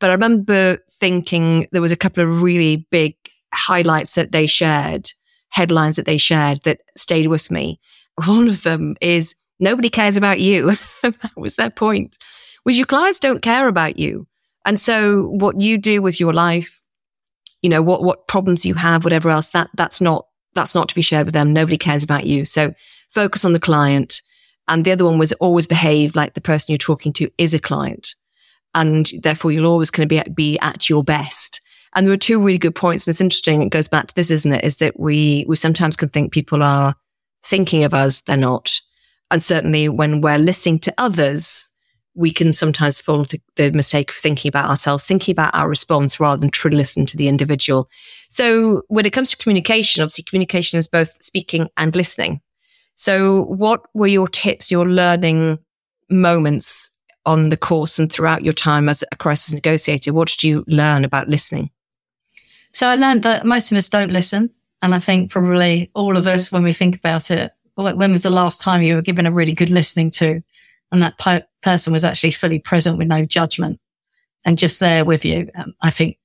But 0.00 0.10
I 0.10 0.14
remember 0.14 0.78
thinking 0.90 1.66
there 1.72 1.82
was 1.82 1.92
a 1.92 1.96
couple 1.96 2.22
of 2.22 2.42
really 2.42 2.86
big 2.90 3.16
highlights 3.52 4.14
that 4.14 4.32
they 4.32 4.46
shared, 4.46 5.10
headlines 5.50 5.96
that 5.96 6.06
they 6.06 6.16
shared 6.16 6.62
that 6.62 6.80
stayed 6.96 7.26
with 7.26 7.50
me. 7.50 7.80
One 8.26 8.48
of 8.48 8.62
them 8.62 8.96
is 9.00 9.34
nobody 9.60 9.90
cares 9.90 10.16
about 10.16 10.40
you. 10.40 10.76
that 11.02 11.30
was 11.36 11.56
their 11.56 11.70
point, 11.70 12.16
was 12.64 12.76
your 12.76 12.86
clients 12.86 13.20
don't 13.20 13.42
care 13.42 13.68
about 13.68 13.98
you. 13.98 14.26
And 14.64 14.78
so 14.78 15.28
what 15.28 15.60
you 15.60 15.78
do 15.78 16.02
with 16.02 16.20
your 16.20 16.32
life, 16.32 16.80
you 17.62 17.68
know, 17.68 17.82
what, 17.82 18.02
what 18.02 18.28
problems 18.28 18.64
you 18.64 18.74
have, 18.74 19.04
whatever 19.04 19.30
else, 19.30 19.50
that, 19.50 19.70
that's 19.74 20.00
not, 20.00 20.26
that's 20.54 20.74
not 20.74 20.88
to 20.88 20.94
be 20.94 21.02
shared 21.02 21.26
with 21.26 21.34
them. 21.34 21.52
Nobody 21.52 21.76
cares 21.76 22.04
about 22.04 22.26
you. 22.26 22.44
So 22.44 22.72
focus 23.08 23.44
on 23.44 23.52
the 23.52 23.60
client. 23.60 24.22
And 24.66 24.84
the 24.84 24.92
other 24.92 25.04
one 25.04 25.18
was 25.18 25.32
always 25.34 25.66
behave 25.66 26.14
like 26.14 26.34
the 26.34 26.40
person 26.40 26.72
you're 26.72 26.78
talking 26.78 27.12
to 27.14 27.30
is 27.38 27.54
a 27.54 27.58
client. 27.58 28.14
And 28.74 29.10
therefore 29.22 29.50
you'll 29.50 29.66
always 29.66 29.90
kind 29.90 30.04
of 30.04 30.08
be 30.08 30.18
at, 30.18 30.34
be 30.34 30.58
at 30.60 30.88
your 30.88 31.02
best. 31.02 31.60
And 31.94 32.06
there 32.06 32.12
were 32.12 32.18
two 32.18 32.38
really 32.38 32.58
good 32.58 32.74
points. 32.74 33.06
And 33.06 33.12
it's 33.12 33.20
interesting. 33.20 33.62
It 33.62 33.70
goes 33.70 33.88
back 33.88 34.08
to 34.08 34.14
this, 34.14 34.30
isn't 34.30 34.52
it? 34.52 34.64
Is 34.64 34.76
that 34.76 35.00
we, 35.00 35.46
we 35.48 35.56
sometimes 35.56 35.96
can 35.96 36.10
think 36.10 36.32
people 36.32 36.62
are 36.62 36.94
thinking 37.42 37.84
of 37.84 37.94
us. 37.94 38.20
They're 38.20 38.36
not. 38.36 38.80
And 39.30 39.42
certainly 39.42 39.88
when 39.88 40.20
we're 40.20 40.38
listening 40.38 40.78
to 40.80 40.94
others, 40.98 41.70
we 42.18 42.32
can 42.32 42.52
sometimes 42.52 43.00
fall 43.00 43.20
into 43.20 43.40
the 43.54 43.70
mistake 43.70 44.10
of 44.10 44.16
thinking 44.16 44.48
about 44.48 44.68
ourselves, 44.68 45.04
thinking 45.04 45.32
about 45.32 45.54
our 45.54 45.68
response 45.68 46.18
rather 46.18 46.40
than 46.40 46.50
truly 46.50 46.76
listen 46.76 47.06
to 47.06 47.16
the 47.16 47.28
individual. 47.28 47.88
So 48.28 48.82
when 48.88 49.06
it 49.06 49.12
comes 49.12 49.30
to 49.30 49.36
communication, 49.36 50.02
obviously 50.02 50.24
communication 50.24 50.80
is 50.80 50.88
both 50.88 51.16
speaking 51.22 51.68
and 51.76 51.94
listening. 51.94 52.40
So 52.96 53.44
what 53.44 53.82
were 53.94 54.08
your 54.08 54.26
tips, 54.26 54.68
your 54.68 54.88
learning 54.88 55.60
moments 56.10 56.90
on 57.24 57.50
the 57.50 57.56
course 57.56 58.00
and 58.00 58.10
throughout 58.10 58.42
your 58.42 58.52
time 58.52 58.88
as 58.88 59.04
a 59.12 59.16
crisis 59.16 59.54
negotiator? 59.54 60.12
What 60.12 60.26
did 60.26 60.42
you 60.42 60.64
learn 60.66 61.04
about 61.04 61.28
listening? 61.28 61.70
So 62.72 62.88
I 62.88 62.96
learned 62.96 63.22
that 63.22 63.46
most 63.46 63.70
of 63.70 63.78
us 63.78 63.88
don't 63.88 64.12
listen. 64.12 64.50
And 64.82 64.92
I 64.92 64.98
think 64.98 65.30
probably 65.30 65.88
all 65.94 66.16
of 66.16 66.26
us, 66.26 66.50
when 66.50 66.64
we 66.64 66.72
think 66.72 66.96
about 66.96 67.30
it, 67.30 67.52
when 67.76 68.10
was 68.10 68.24
the 68.24 68.30
last 68.30 68.60
time 68.60 68.82
you 68.82 68.96
were 68.96 69.02
given 69.02 69.24
a 69.24 69.30
really 69.30 69.52
good 69.52 69.70
listening 69.70 70.10
to? 70.10 70.42
and 70.92 71.02
that 71.02 71.18
po- 71.18 71.42
person 71.62 71.92
was 71.92 72.04
actually 72.04 72.30
fully 72.30 72.58
present 72.58 72.98
with 72.98 73.08
no 73.08 73.24
judgment 73.24 73.80
and 74.44 74.58
just 74.58 74.80
there 74.80 75.04
with 75.04 75.24
you. 75.24 75.50
Um, 75.54 75.74
I 75.80 75.90
think 75.90 76.18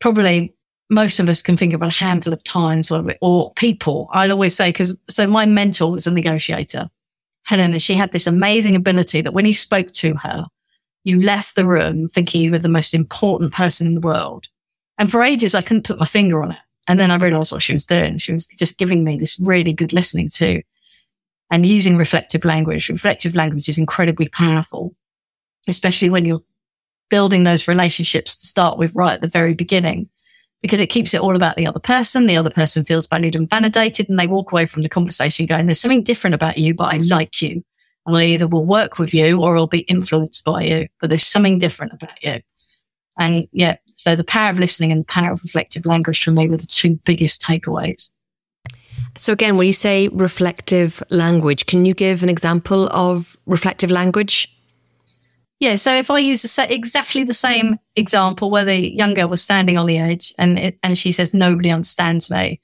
probably 0.00 0.54
most 0.88 1.20
of 1.20 1.28
us 1.28 1.42
can 1.42 1.56
think 1.56 1.72
of 1.72 1.82
a 1.82 1.90
handful 1.90 2.32
of 2.32 2.42
times 2.42 2.90
where 2.90 3.02
we, 3.02 3.14
or 3.20 3.52
people, 3.54 4.08
I'll 4.12 4.32
always 4.32 4.56
say, 4.56 4.72
cause 4.72 4.96
so 5.08 5.26
my 5.26 5.46
mentor 5.46 5.92
was 5.92 6.06
a 6.06 6.12
negotiator 6.12 6.90
Helena, 7.44 7.80
she 7.80 7.94
had 7.94 8.12
this 8.12 8.26
amazing 8.26 8.76
ability 8.76 9.22
that 9.22 9.32
when 9.32 9.46
you 9.46 9.54
spoke 9.54 9.88
to 9.88 10.14
her, 10.14 10.46
you 11.04 11.20
left 11.20 11.56
the 11.56 11.66
room 11.66 12.06
thinking 12.06 12.42
you 12.42 12.50
were 12.50 12.58
the 12.58 12.68
most 12.68 12.94
important 12.94 13.52
person 13.52 13.86
in 13.86 13.94
the 13.94 14.00
world. 14.00 14.46
And 14.98 15.10
for 15.10 15.22
ages, 15.22 15.54
I 15.54 15.62
couldn't 15.62 15.86
put 15.86 15.98
my 15.98 16.04
finger 16.04 16.42
on 16.42 16.52
it. 16.52 16.58
And 16.86 17.00
then 17.00 17.10
I 17.10 17.16
realized 17.16 17.52
what 17.52 17.62
she 17.62 17.72
was 17.72 17.86
doing. 17.86 18.18
She 18.18 18.32
was 18.32 18.46
just 18.46 18.78
giving 18.78 19.04
me 19.04 19.16
this 19.16 19.40
really 19.40 19.72
good 19.72 19.92
listening 19.92 20.28
to 20.34 20.62
and 21.50 21.66
using 21.66 21.96
reflective 21.96 22.44
language. 22.44 22.88
Reflective 22.88 23.34
language 23.34 23.68
is 23.68 23.78
incredibly 23.78 24.28
powerful, 24.28 24.94
especially 25.68 26.10
when 26.10 26.24
you're 26.24 26.42
building 27.08 27.44
those 27.44 27.66
relationships 27.66 28.36
to 28.36 28.46
start 28.46 28.78
with 28.78 28.94
right 28.94 29.14
at 29.14 29.20
the 29.20 29.28
very 29.28 29.52
beginning, 29.52 30.08
because 30.62 30.80
it 30.80 30.86
keeps 30.86 31.12
it 31.12 31.20
all 31.20 31.34
about 31.34 31.56
the 31.56 31.66
other 31.66 31.80
person. 31.80 32.26
The 32.26 32.36
other 32.36 32.50
person 32.50 32.84
feels 32.84 33.06
valued 33.06 33.34
and 33.34 33.50
validated 33.50 34.08
and 34.08 34.18
they 34.18 34.28
walk 34.28 34.52
away 34.52 34.66
from 34.66 34.82
the 34.82 34.88
conversation 34.88 35.46
going, 35.46 35.66
there's 35.66 35.80
something 35.80 36.04
different 36.04 36.34
about 36.34 36.58
you, 36.58 36.74
but 36.74 36.94
I 36.94 36.98
like 36.98 37.42
you. 37.42 37.64
And 38.06 38.16
I 38.16 38.24
either 38.26 38.46
will 38.46 38.64
work 38.64 38.98
with 38.98 39.12
you 39.12 39.42
or 39.42 39.56
I'll 39.56 39.66
be 39.66 39.80
influenced 39.80 40.44
by 40.44 40.62
you, 40.62 40.86
but 41.00 41.10
there's 41.10 41.26
something 41.26 41.58
different 41.58 41.92
about 41.92 42.22
you. 42.22 42.40
And 43.18 43.46
yeah, 43.52 43.76
so 43.86 44.16
the 44.16 44.24
power 44.24 44.50
of 44.50 44.58
listening 44.58 44.92
and 44.92 45.02
the 45.02 45.06
power 45.06 45.32
of 45.32 45.42
reflective 45.42 45.84
language 45.84 46.24
for 46.24 46.30
me 46.30 46.48
were 46.48 46.56
the 46.56 46.66
two 46.66 46.98
biggest 47.04 47.42
takeaways. 47.42 48.10
So 49.16 49.32
again, 49.32 49.56
when 49.56 49.66
you 49.66 49.72
say 49.72 50.08
reflective 50.08 51.02
language, 51.10 51.66
can 51.66 51.84
you 51.84 51.94
give 51.94 52.22
an 52.22 52.28
example 52.28 52.88
of 52.92 53.36
reflective 53.46 53.90
language? 53.90 54.54
Yeah. 55.58 55.76
So 55.76 55.94
if 55.94 56.10
I 56.10 56.20
use 56.20 56.58
exactly 56.58 57.22
the 57.24 57.34
same 57.34 57.78
example 57.96 58.50
where 58.50 58.64
the 58.64 58.94
young 58.94 59.12
girl 59.12 59.28
was 59.28 59.42
standing 59.42 59.76
on 59.76 59.86
the 59.86 59.98
edge 59.98 60.32
and 60.38 60.58
it, 60.58 60.78
and 60.82 60.96
she 60.96 61.12
says, 61.12 61.34
nobody 61.34 61.70
understands 61.70 62.30
me. 62.30 62.60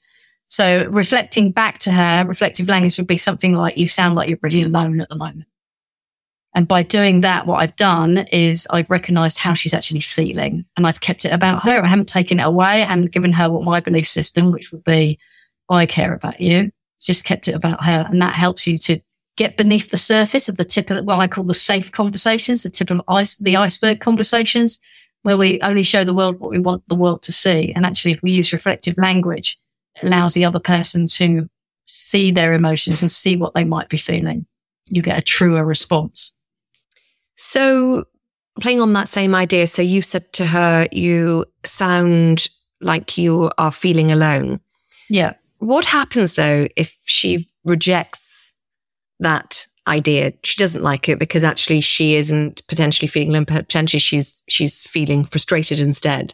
So 0.47 0.87
reflecting 0.89 1.51
back 1.51 1.77
to 1.79 1.91
her, 1.91 2.25
reflective 2.25 2.67
language 2.67 2.97
would 2.97 3.05
be 3.05 3.17
something 3.17 3.53
like, 3.53 3.77
you 3.77 3.87
sound 3.87 4.15
like 4.15 4.29
you're 4.29 4.39
really 4.41 4.63
alone 4.63 5.01
at 5.01 5.09
the 5.09 5.15
moment. 5.15 5.45
And 6.55 6.67
by 6.67 6.81
doing 6.81 7.21
that, 7.21 7.45
what 7.45 7.59
I've 7.59 7.75
done 7.75 8.19
is 8.31 8.65
I've 8.71 8.89
recognized 8.89 9.37
how 9.37 9.53
she's 9.53 9.75
actually 9.75 9.99
feeling 9.99 10.65
and 10.75 10.87
I've 10.87 11.01
kept 11.01 11.23
it 11.23 11.33
about 11.33 11.63
her. 11.65 11.83
I 11.83 11.87
haven't 11.87 12.09
taken 12.09 12.39
it 12.39 12.47
away. 12.47 12.83
I 12.83 12.99
given 13.05 13.33
her 13.33 13.51
what 13.51 13.63
my 13.63 13.79
belief 13.79 14.07
system, 14.07 14.51
which 14.51 14.71
would 14.71 14.83
be, 14.83 15.19
I 15.69 15.85
care 15.85 16.13
about 16.13 16.39
you. 16.39 16.71
Just 17.01 17.25
kept 17.25 17.47
it 17.47 17.55
about 17.55 17.83
her. 17.85 18.05
And 18.09 18.21
that 18.21 18.33
helps 18.33 18.65
you 18.67 18.77
to 18.79 18.99
get 19.35 19.57
beneath 19.57 19.91
the 19.91 19.97
surface 19.97 20.49
of 20.49 20.57
the 20.57 20.65
tip 20.65 20.89
of 20.89 21.05
what 21.05 21.19
I 21.19 21.27
call 21.27 21.43
the 21.43 21.53
safe 21.53 21.91
conversations, 21.91 22.63
the 22.63 22.69
tip 22.69 22.89
of 22.89 23.01
ice, 23.07 23.37
the 23.37 23.55
iceberg 23.55 23.99
conversations, 23.99 24.79
where 25.21 25.37
we 25.37 25.59
only 25.61 25.83
show 25.83 26.03
the 26.03 26.13
world 26.13 26.39
what 26.39 26.49
we 26.51 26.59
want 26.59 26.87
the 26.87 26.95
world 26.95 27.21
to 27.23 27.31
see. 27.31 27.71
And 27.75 27.85
actually, 27.85 28.11
if 28.11 28.21
we 28.21 28.31
use 28.31 28.53
reflective 28.53 28.97
language, 28.97 29.57
it 29.95 30.07
allows 30.07 30.33
the 30.33 30.45
other 30.45 30.59
person 30.59 31.05
to 31.07 31.47
see 31.85 32.31
their 32.31 32.53
emotions 32.53 33.01
and 33.01 33.11
see 33.11 33.37
what 33.37 33.53
they 33.53 33.63
might 33.63 33.89
be 33.89 33.97
feeling. 33.97 34.45
You 34.89 35.01
get 35.01 35.17
a 35.17 35.21
truer 35.21 35.63
response. 35.63 36.33
So, 37.35 38.05
playing 38.59 38.81
on 38.81 38.93
that 38.93 39.07
same 39.07 39.35
idea, 39.35 39.67
so 39.67 39.81
you 39.81 40.01
said 40.01 40.31
to 40.33 40.45
her, 40.47 40.87
you 40.91 41.45
sound 41.63 42.47
like 42.81 43.17
you 43.17 43.51
are 43.57 43.71
feeling 43.71 44.11
alone. 44.11 44.59
Yeah. 45.09 45.33
What 45.59 45.85
happens 45.85 46.35
though 46.35 46.67
if 46.75 46.97
she 47.05 47.47
rejects 47.63 48.53
that 49.19 49.67
idea. 49.87 50.33
She 50.43 50.59
doesn't 50.59 50.83
like 50.83 51.09
it 51.09 51.19
because 51.19 51.43
actually 51.43 51.81
she 51.81 52.15
isn't 52.15 52.65
potentially 52.67 53.07
feeling, 53.07 53.45
potentially 53.45 53.99
she's, 53.99 54.41
she's 54.47 54.85
feeling 54.85 55.23
frustrated 55.23 55.79
instead. 55.79 56.33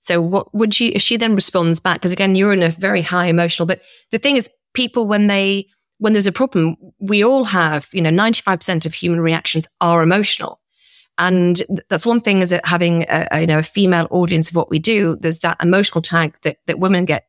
So 0.00 0.20
what 0.20 0.52
would 0.54 0.74
she, 0.74 0.88
if 0.88 1.02
she 1.02 1.16
then 1.16 1.34
responds 1.34 1.80
back? 1.80 1.96
Because 1.96 2.12
again, 2.12 2.34
you're 2.34 2.52
in 2.52 2.62
a 2.62 2.70
very 2.70 3.02
high 3.02 3.26
emotional, 3.26 3.66
but 3.66 3.82
the 4.10 4.18
thing 4.18 4.36
is 4.36 4.48
people, 4.74 5.06
when 5.06 5.26
they, 5.26 5.68
when 5.98 6.12
there's 6.12 6.26
a 6.26 6.32
problem, 6.32 6.76
we 6.98 7.22
all 7.22 7.44
have, 7.44 7.88
you 7.92 8.00
know, 8.00 8.10
95% 8.10 8.86
of 8.86 8.94
human 8.94 9.20
reactions 9.20 9.66
are 9.80 10.02
emotional. 10.02 10.60
And 11.18 11.62
that's 11.90 12.06
one 12.06 12.20
thing 12.20 12.40
is 12.40 12.50
that 12.50 12.66
having 12.66 13.02
a, 13.02 13.28
a, 13.30 13.40
you 13.40 13.46
know, 13.46 13.58
a 13.58 13.62
female 13.62 14.08
audience 14.10 14.48
of 14.48 14.56
what 14.56 14.70
we 14.70 14.78
do, 14.78 15.16
there's 15.20 15.40
that 15.40 15.62
emotional 15.62 16.02
tag 16.02 16.36
that, 16.42 16.56
that 16.66 16.78
women 16.78 17.04
get, 17.04 17.26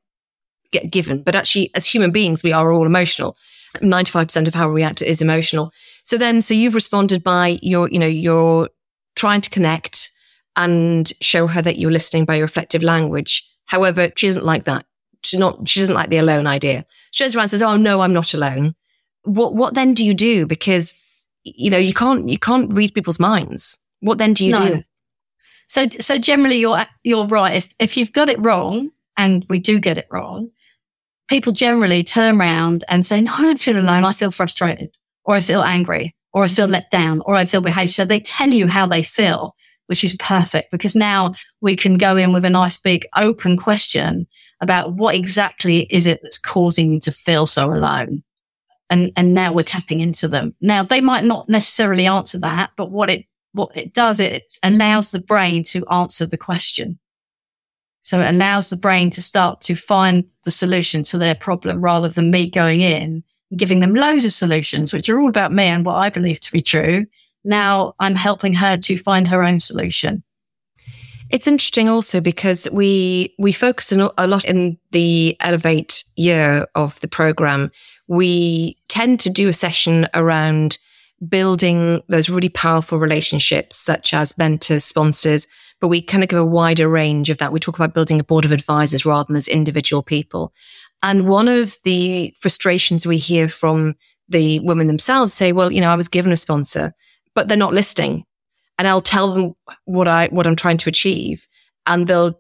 get 0.74 0.92
given. 0.92 1.22
But 1.24 1.36
actually, 1.36 1.72
as 1.75 1.86
human 1.86 2.12
beings, 2.12 2.44
we 2.44 2.51
are 2.51 2.72
all 2.72 2.86
emotional. 2.86 3.38
95% 3.77 4.48
of 4.48 4.53
how 4.53 4.68
we 4.68 4.75
react 4.75 5.01
is 5.01 5.22
emotional. 5.22 5.72
So 6.03 6.18
then, 6.18 6.42
so 6.42 6.53
you've 6.53 6.75
responded 6.75 7.24
by 7.24 7.60
your, 7.62 7.89
you 7.89 8.00
know, 8.00 8.06
you're 8.06 8.70
trying 9.15 9.42
to 9.42 9.50
connect 9.50 10.12
and 10.56 11.12
show 11.22 11.48
her 11.48 11.62
that 11.62 11.77
you're 11.77 11.92
listening 11.92 12.25
by 12.25 12.36
your 12.36 12.46
reflective 12.46 12.84
language. 12.84 13.48
However, 13.65 14.12
she 14.15 14.27
doesn't 14.27 14.46
like 14.46 14.65
that. 14.65 14.86
She's 15.24 15.39
not, 15.39 15.68
she 15.68 15.80
doesn't 15.80 15.96
like 15.96 16.10
the 16.10 16.18
alone 16.18 16.48
idea. 16.48 16.86
She 17.12 17.24
turns 17.24 17.36
around 17.36 17.44
and 17.44 17.51
says, 17.51 17.63
Oh, 17.63 17.77
no, 17.77 18.01
I'm 18.01 18.13
not 18.13 18.34
alone. 18.34 18.75
What, 19.24 19.56
what 19.56 19.74
then 19.74 19.94
do 19.94 20.06
you 20.06 20.13
do? 20.13 20.46
Because, 20.46 21.27
you 21.44 21.70
know, 21.70 21.77
you 21.77 21.94
can't, 21.94 22.27
you 22.27 22.38
can't 22.38 22.74
read 22.74 22.94
people's 22.94 23.20
minds. 23.20 23.80
What 24.01 24.18
then 24.18 24.34
do 24.34 24.46
you 24.46 24.51
no. 24.51 24.68
do? 24.68 24.84
So, 25.68 25.88
so 26.00 26.18
generally 26.18 26.58
you're, 26.60 26.84
you're 27.03 27.25
right. 27.25 27.56
If, 27.56 27.74
if 27.80 27.96
you've 27.96 28.12
got 28.12 28.30
it 28.30 28.38
wrong 28.39 28.92
and 29.15 29.46
we 29.50 29.60
do 29.60 29.80
get 29.80 29.98
it 29.98 30.08
wrong, 30.12 30.51
people 31.33 31.51
generally 31.51 32.03
turn 32.03 32.39
around 32.39 32.83
and 32.89 33.03
say, 33.03 33.19
no, 33.19 33.33
I 33.33 33.41
don't 33.41 33.59
feel 33.59 33.79
alone. 33.79 34.05
I 34.05 34.13
feel 34.13 34.29
frustrated 34.29 34.91
or 35.25 35.33
I 35.33 35.41
feel 35.41 35.63
angry 35.63 36.15
or 36.31 36.43
I 36.43 36.47
feel 36.47 36.67
let 36.67 36.91
down 36.91 37.23
or 37.25 37.33
I 37.33 37.45
feel 37.45 37.59
behaved. 37.59 37.89
So 37.89 38.05
they 38.05 38.19
tell 38.19 38.49
you 38.49 38.67
how 38.67 38.85
they 38.85 39.01
feel, 39.01 39.55
which 39.87 40.03
is 40.03 40.15
perfect 40.17 40.69
because 40.69 40.95
now 40.95 41.33
we 41.59 41.75
can 41.75 41.97
go 41.97 42.17
in 42.17 42.33
with 42.33 42.45
a 42.45 42.51
nice 42.51 42.77
big 42.77 43.07
open 43.15 43.57
question 43.57 44.27
about 44.61 44.93
what 44.93 45.15
exactly 45.15 45.87
is 45.89 46.05
it 46.05 46.19
that's 46.21 46.37
causing 46.37 46.93
you 46.93 46.99
to 46.99 47.11
feel 47.11 47.47
so 47.47 47.73
alone. 47.73 48.21
And, 48.91 49.11
and 49.17 49.33
now 49.33 49.53
we're 49.53 49.63
tapping 49.63 50.01
into 50.01 50.27
them. 50.27 50.53
Now 50.61 50.83
they 50.83 51.01
might 51.01 51.23
not 51.23 51.49
necessarily 51.49 52.05
answer 52.05 52.37
that, 52.41 52.69
but 52.77 52.91
what 52.91 53.09
it, 53.09 53.25
what 53.53 53.75
it 53.75 53.91
does, 53.91 54.19
it 54.19 54.53
allows 54.61 55.09
the 55.09 55.19
brain 55.19 55.63
to 55.63 55.83
answer 55.87 56.27
the 56.27 56.37
question. 56.37 56.99
So 58.03 58.19
it 58.19 58.29
allows 58.29 58.69
the 58.69 58.77
brain 58.77 59.10
to 59.12 59.22
start 59.22 59.62
to 59.62 59.75
find 59.75 60.29
the 60.43 60.51
solution 60.51 61.03
to 61.03 61.17
their 61.17 61.36
problem 61.36 61.81
rather 61.81 62.10
than 62.10 62.31
me 62.31 62.50
going 62.50 62.81
in 62.81 63.24
and 63.50 63.60
giving 63.60 63.79
them 63.79 63.95
loads 63.95 64.25
of 64.25 64.33
solutions, 64.33 64.93
which 64.93 65.10
are 65.10 65.19
all 65.19 65.29
about 65.29 65.53
me 65.53 65.63
and 65.63 65.86
what 65.86 65.95
I 65.95 66.10
believe 66.10 66.39
to 66.41 66.51
be 66.51 66.62
true. 66.62 67.05
Now 67.43 67.95
I'm 68.00 68.15
helping 68.15 68.53
her 68.55 68.77
to 68.77 68.98
find 68.98 69.27
her 69.27 69.43
own 69.43 69.60
solution. 69.60 70.24
It's 71.29 71.48
interesting 71.48 71.89
also 71.89 72.22
because 72.22 72.67
we 72.72 73.33
we 73.39 73.51
focus 73.51 73.91
a 73.91 74.27
lot 74.27 74.45
in 74.45 74.77
the 74.91 75.36
Elevate 75.39 76.03
year 76.15 76.67
of 76.75 77.00
the 77.00 77.07
program. 77.07 77.72
We 78.07 78.77
tend 78.88 79.19
to 79.22 79.29
do 79.29 79.48
a 79.48 79.53
session 79.53 80.07
around 80.13 80.77
building 81.27 82.01
those 82.10 82.29
really 82.29 82.50
powerful 82.50 82.98
relationships, 82.98 83.77
such 83.77 84.13
as 84.13 84.38
mentors, 84.38 84.84
sponsors, 84.84 85.48
but 85.79 85.88
we 85.88 86.01
kind 86.01 86.24
of 86.24 86.29
give 86.29 86.39
a 86.39 86.46
wider 86.46 86.88
range 86.88 87.29
of 87.29 87.38
that. 87.39 87.51
We 87.51 87.60
talk 87.60 87.75
about 87.75 87.93
building 87.93 88.20
a 88.20 88.24
board 88.24 88.46
of 88.46 88.51
advisors 88.51 89.05
rather 89.05 89.27
than 89.27 89.36
as 89.36 89.48
individual 89.48 90.01
people. 90.01 90.53
And 91.01 91.27
one 91.27 91.48
of 91.48 91.75
the 91.84 92.34
frustrations 92.39 93.05
we 93.05 93.17
hear 93.17 93.50
from 93.50 93.96
the 94.29 94.60
women 94.60 94.88
themselves 94.88 95.34
say, 95.34 95.51
well, 95.51 95.72
you 95.72 95.82
know, 95.82 95.89
I 95.89 95.96
was 95.96 96.08
given 96.08 96.32
a 96.32 96.38
sponsor, 96.38 96.93
but 97.36 97.48
they're 97.48 97.58
not 97.58 97.74
listening. 97.74 98.24
And 98.77 98.88
I'll 98.88 99.01
tell 99.01 99.34
them 99.34 99.53
what 99.86 100.08
I, 100.08 100.27
what 100.27 100.48
I'm 100.48 100.55
trying 100.55 100.77
to 100.77 100.89
achieve. 100.89 101.46
And 101.86 102.08
they'll 102.08 102.39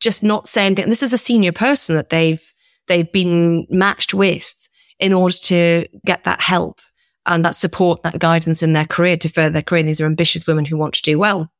just 0.00 0.22
not 0.22 0.48
say 0.48 0.66
anything. 0.66 0.84
And 0.84 0.92
this 0.92 1.02
is 1.02 1.12
a 1.12 1.18
senior 1.18 1.52
person 1.52 1.94
that 1.94 2.08
they've, 2.08 2.42
they've 2.88 3.10
been 3.12 3.66
matched 3.70 4.12
with 4.12 4.68
in 4.98 5.12
order 5.12 5.36
to 5.44 5.86
get 6.04 6.24
that 6.24 6.40
help 6.40 6.80
and 7.26 7.44
that 7.44 7.56
support, 7.56 8.02
that 8.02 8.18
guidance 8.18 8.62
in 8.62 8.72
their 8.72 8.84
career 8.84 9.16
to 9.16 9.28
further 9.28 9.50
their 9.50 9.62
career. 9.62 9.82
These 9.82 10.00
are 10.00 10.06
ambitious 10.06 10.46
women 10.46 10.64
who 10.64 10.76
want 10.76 10.94
to 10.94 11.02
do 11.02 11.18
well. 11.18 11.50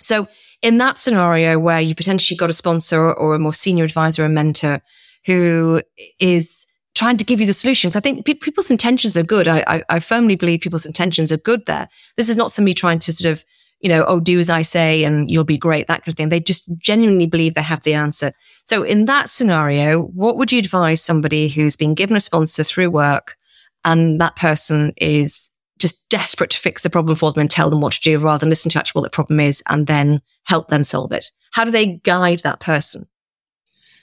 So 0.00 0.28
in 0.62 0.78
that 0.78 0.98
scenario 0.98 1.58
where 1.58 1.80
you 1.80 1.94
potentially 1.94 2.36
got 2.36 2.50
a 2.50 2.54
sponsor 2.54 3.12
or 3.12 3.34
a 3.34 3.38
more 3.38 3.54
senior 3.54 3.84
advisor 3.84 4.24
or 4.24 4.28
mentor 4.28 4.80
who 5.24 5.82
is 6.20 6.66
trying 6.94 7.16
to 7.18 7.24
give 7.24 7.40
you 7.40 7.46
the 7.46 7.52
solutions, 7.52 7.96
I 7.96 8.00
think 8.00 8.24
pe- 8.24 8.34
people's 8.34 8.70
intentions 8.70 9.16
are 9.16 9.22
good. 9.22 9.48
I, 9.48 9.64
I, 9.66 9.82
I, 9.88 10.00
firmly 10.00 10.34
believe 10.34 10.60
people's 10.60 10.86
intentions 10.86 11.30
are 11.30 11.36
good 11.36 11.66
there. 11.66 11.88
This 12.16 12.28
is 12.28 12.36
not 12.36 12.52
somebody 12.52 12.72
trying 12.74 13.00
to 13.00 13.12
sort 13.12 13.30
of, 13.30 13.44
you 13.80 13.88
know, 13.88 14.04
oh, 14.06 14.18
do 14.18 14.38
as 14.38 14.48
I 14.48 14.62
say 14.62 15.04
and 15.04 15.30
you'll 15.30 15.44
be 15.44 15.58
great, 15.58 15.88
that 15.88 16.02
kind 16.02 16.12
of 16.12 16.14
thing. 16.16 16.30
They 16.30 16.40
just 16.40 16.64
genuinely 16.78 17.26
believe 17.26 17.54
they 17.54 17.62
have 17.62 17.82
the 17.82 17.94
answer. 17.94 18.32
So 18.64 18.82
in 18.82 19.04
that 19.06 19.28
scenario, 19.28 20.02
what 20.02 20.38
would 20.38 20.52
you 20.52 20.58
advise 20.58 21.02
somebody 21.02 21.48
who's 21.48 21.76
been 21.76 21.94
given 21.94 22.16
a 22.16 22.20
sponsor 22.20 22.64
through 22.64 22.90
work 22.90 23.36
and 23.86 24.20
that 24.20 24.36
person 24.36 24.92
is 24.98 25.48
just 25.78 26.08
desperate 26.08 26.50
to 26.50 26.58
fix 26.58 26.82
the 26.82 26.90
problem 26.90 27.16
for 27.16 27.32
them 27.32 27.40
and 27.40 27.50
tell 27.50 27.70
them 27.70 27.80
what 27.80 27.92
to 27.94 28.00
do 28.00 28.18
rather 28.18 28.40
than 28.40 28.50
listen 28.50 28.70
to 28.70 28.78
actually 28.78 29.00
what 29.00 29.04
the 29.04 29.14
problem 29.14 29.40
is 29.40 29.62
and 29.68 29.86
then 29.86 30.20
help 30.44 30.68
them 30.68 30.82
solve 30.82 31.12
it? 31.12 31.30
How 31.52 31.64
do 31.64 31.70
they 31.70 32.00
guide 32.02 32.40
that 32.40 32.60
person? 32.60 33.06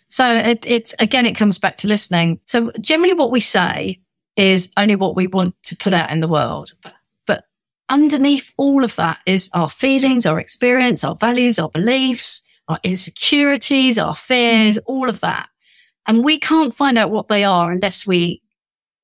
So 0.09 0.25
it, 0.25 0.65
it's 0.65 0.95
again, 0.99 1.25
it 1.25 1.35
comes 1.35 1.59
back 1.59 1.75
to 1.77 1.87
listening. 1.87 2.39
So 2.45 2.71
generally 2.79 3.13
what 3.13 3.31
we 3.31 3.39
say 3.39 3.99
is 4.37 4.71
only 4.77 4.95
what 4.95 5.15
we 5.15 5.27
want 5.27 5.61
to 5.63 5.75
put 5.75 5.93
out 5.93 6.11
in 6.11 6.21
the 6.21 6.27
world. 6.27 6.73
But, 7.25 7.45
underneath 7.89 8.53
all 8.57 8.83
of 8.83 8.95
that 8.95 9.19
is 9.25 9.49
our 9.53 9.69
feelings, 9.69 10.25
our 10.25 10.39
experience, 10.39 11.03
our 11.03 11.15
values, 11.15 11.59
our 11.59 11.69
beliefs, 11.69 12.43
our 12.67 12.79
insecurities, 12.83 13.97
our 13.97 14.15
fears, 14.15 14.77
all 14.85 15.09
of 15.09 15.19
that. 15.21 15.49
And 16.07 16.23
we 16.23 16.39
can't 16.39 16.75
find 16.75 16.97
out 16.97 17.11
what 17.11 17.27
they 17.27 17.43
are 17.43 17.71
unless 17.71 18.05
we 18.05 18.42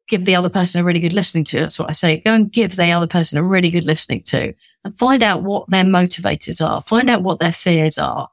give 0.10 0.26
the 0.26 0.36
other 0.36 0.50
person 0.50 0.82
a 0.82 0.84
really 0.84 1.00
good 1.00 1.14
listening 1.14 1.44
to. 1.46 1.60
That's 1.60 1.80
what 1.80 1.90
I 1.90 1.94
say. 1.94 2.18
Go 2.18 2.34
and 2.34 2.52
give 2.52 2.76
the 2.76 2.92
other 2.92 3.08
person 3.08 3.38
a 3.38 3.44
really 3.44 3.70
good 3.70 3.86
listening 3.86 4.24
to 4.24 4.54
and 4.84 4.98
find 4.98 5.24
out 5.24 5.44
what 5.44 5.70
their 5.70 5.84
motivators 5.84 6.66
are. 6.66 6.82
Find 6.82 7.10
out 7.10 7.24
what 7.24 7.40
their 7.40 7.54
fears 7.54 7.98
are. 7.98 8.30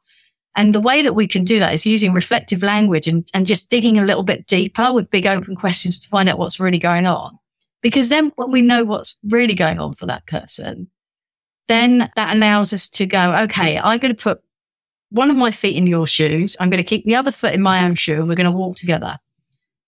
And 0.56 0.75
the 0.75 0.80
way 0.80 1.02
that 1.02 1.14
we 1.14 1.28
can 1.28 1.45
do 1.45 1.59
that 1.59 1.75
is 1.75 1.85
using 1.85 2.14
reflective 2.14 2.62
language 2.62 3.06
and, 3.06 3.28
and 3.35 3.47
just 3.47 3.68
digging 3.68 3.99
a 3.99 4.04
little 4.04 4.23
bit 4.23 4.47
deeper 4.47 4.92
with 4.92 5.11
big 5.11 5.26
open 5.26 5.54
questions 5.54 6.00
to 6.00 6.09
find 6.09 6.28
out 6.28 6.38
what's 6.38 6.59
really 6.59 6.78
going 6.78 7.06
on. 7.06 7.38
Because 7.83 8.09
then 8.09 8.33
when 8.37 8.50
we 8.50 8.62
know 8.62 8.83
what's 8.83 9.18
really 9.23 9.54
going 9.54 9.78
on 9.78 9.92
for 9.92 10.06
that 10.06 10.26
person, 10.26 10.90
then 11.68 12.11
that 12.16 12.35
allows 12.35 12.73
us 12.73 12.88
to 12.88 13.06
go, 13.06 13.35
okay, 13.42 13.78
I'm 13.78 13.99
going 13.99 14.14
to 14.14 14.23
put 14.23 14.42
one 15.11 15.30
of 15.30 15.37
my 15.37 15.50
feet 15.50 15.76
in 15.76 15.87
your 15.87 16.06
shoes. 16.06 16.56
I'm 16.59 16.71
going 16.71 16.83
to 16.83 16.88
keep 16.88 17.04
the 17.04 17.16
other 17.16 17.33
foot 17.33 17.54
in 17.54 17.61
my 17.62 17.85
own 17.85 17.95
shoe 17.95 18.14
and 18.14 18.28
we're 18.28 18.35
going 18.35 18.47
to 18.47 18.50
walk 18.50 18.76
together. 18.76 19.18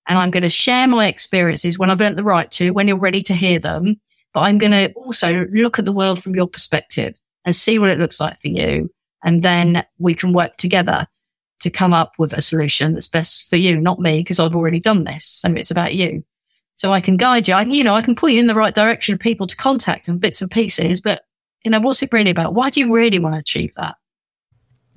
And 0.08 0.18
I'm 0.18 0.30
going 0.30 0.42
to 0.42 0.50
share 0.50 0.88
my 0.88 1.06
experiences 1.06 1.78
when 1.78 1.90
I've 1.90 2.00
earned 2.00 2.16
the 2.16 2.24
right 2.24 2.50
to, 2.52 2.72
when 2.72 2.88
you're 2.88 2.98
ready 2.98 3.22
to 3.22 3.34
hear 3.34 3.58
them. 3.58 4.00
But 4.32 4.40
I'm 4.40 4.58
going 4.58 4.72
to 4.72 4.92
also 4.94 5.46
look 5.52 5.78
at 5.78 5.84
the 5.84 5.92
world 5.92 6.22
from 6.22 6.34
your 6.34 6.48
perspective 6.48 7.18
and 7.44 7.54
see 7.54 7.78
what 7.78 7.90
it 7.90 7.98
looks 7.98 8.20
like 8.20 8.38
for 8.38 8.48
you. 8.48 8.90
And 9.22 9.42
then 9.42 9.84
we 9.98 10.14
can 10.14 10.32
work 10.32 10.56
together 10.56 11.06
to 11.60 11.70
come 11.70 11.92
up 11.92 12.12
with 12.18 12.32
a 12.32 12.42
solution 12.42 12.94
that's 12.94 13.08
best 13.08 13.50
for 13.50 13.56
you, 13.56 13.80
not 13.80 14.00
me, 14.00 14.20
because 14.20 14.38
I've 14.38 14.54
already 14.54 14.80
done 14.80 15.04
this. 15.04 15.26
So 15.26 15.52
it's 15.52 15.70
about 15.70 15.94
you. 15.94 16.24
So 16.76 16.92
I 16.92 17.00
can 17.00 17.16
guide 17.16 17.48
you. 17.48 17.54
I, 17.54 17.62
you 17.62 17.82
know, 17.82 17.94
I 17.94 18.02
can 18.02 18.14
point 18.14 18.34
you 18.34 18.40
in 18.40 18.46
the 18.46 18.54
right 18.54 18.74
direction 18.74 19.14
of 19.14 19.20
people 19.20 19.46
to 19.48 19.56
contact 19.56 20.08
and 20.08 20.20
bits 20.20 20.40
and 20.40 20.50
pieces, 20.50 21.00
but 21.00 21.22
you 21.64 21.70
know, 21.70 21.80
what's 21.80 22.02
it 22.02 22.12
really 22.12 22.30
about? 22.30 22.54
Why 22.54 22.70
do 22.70 22.80
you 22.80 22.94
really 22.94 23.18
want 23.18 23.34
to 23.34 23.40
achieve 23.40 23.72
that? 23.74 23.96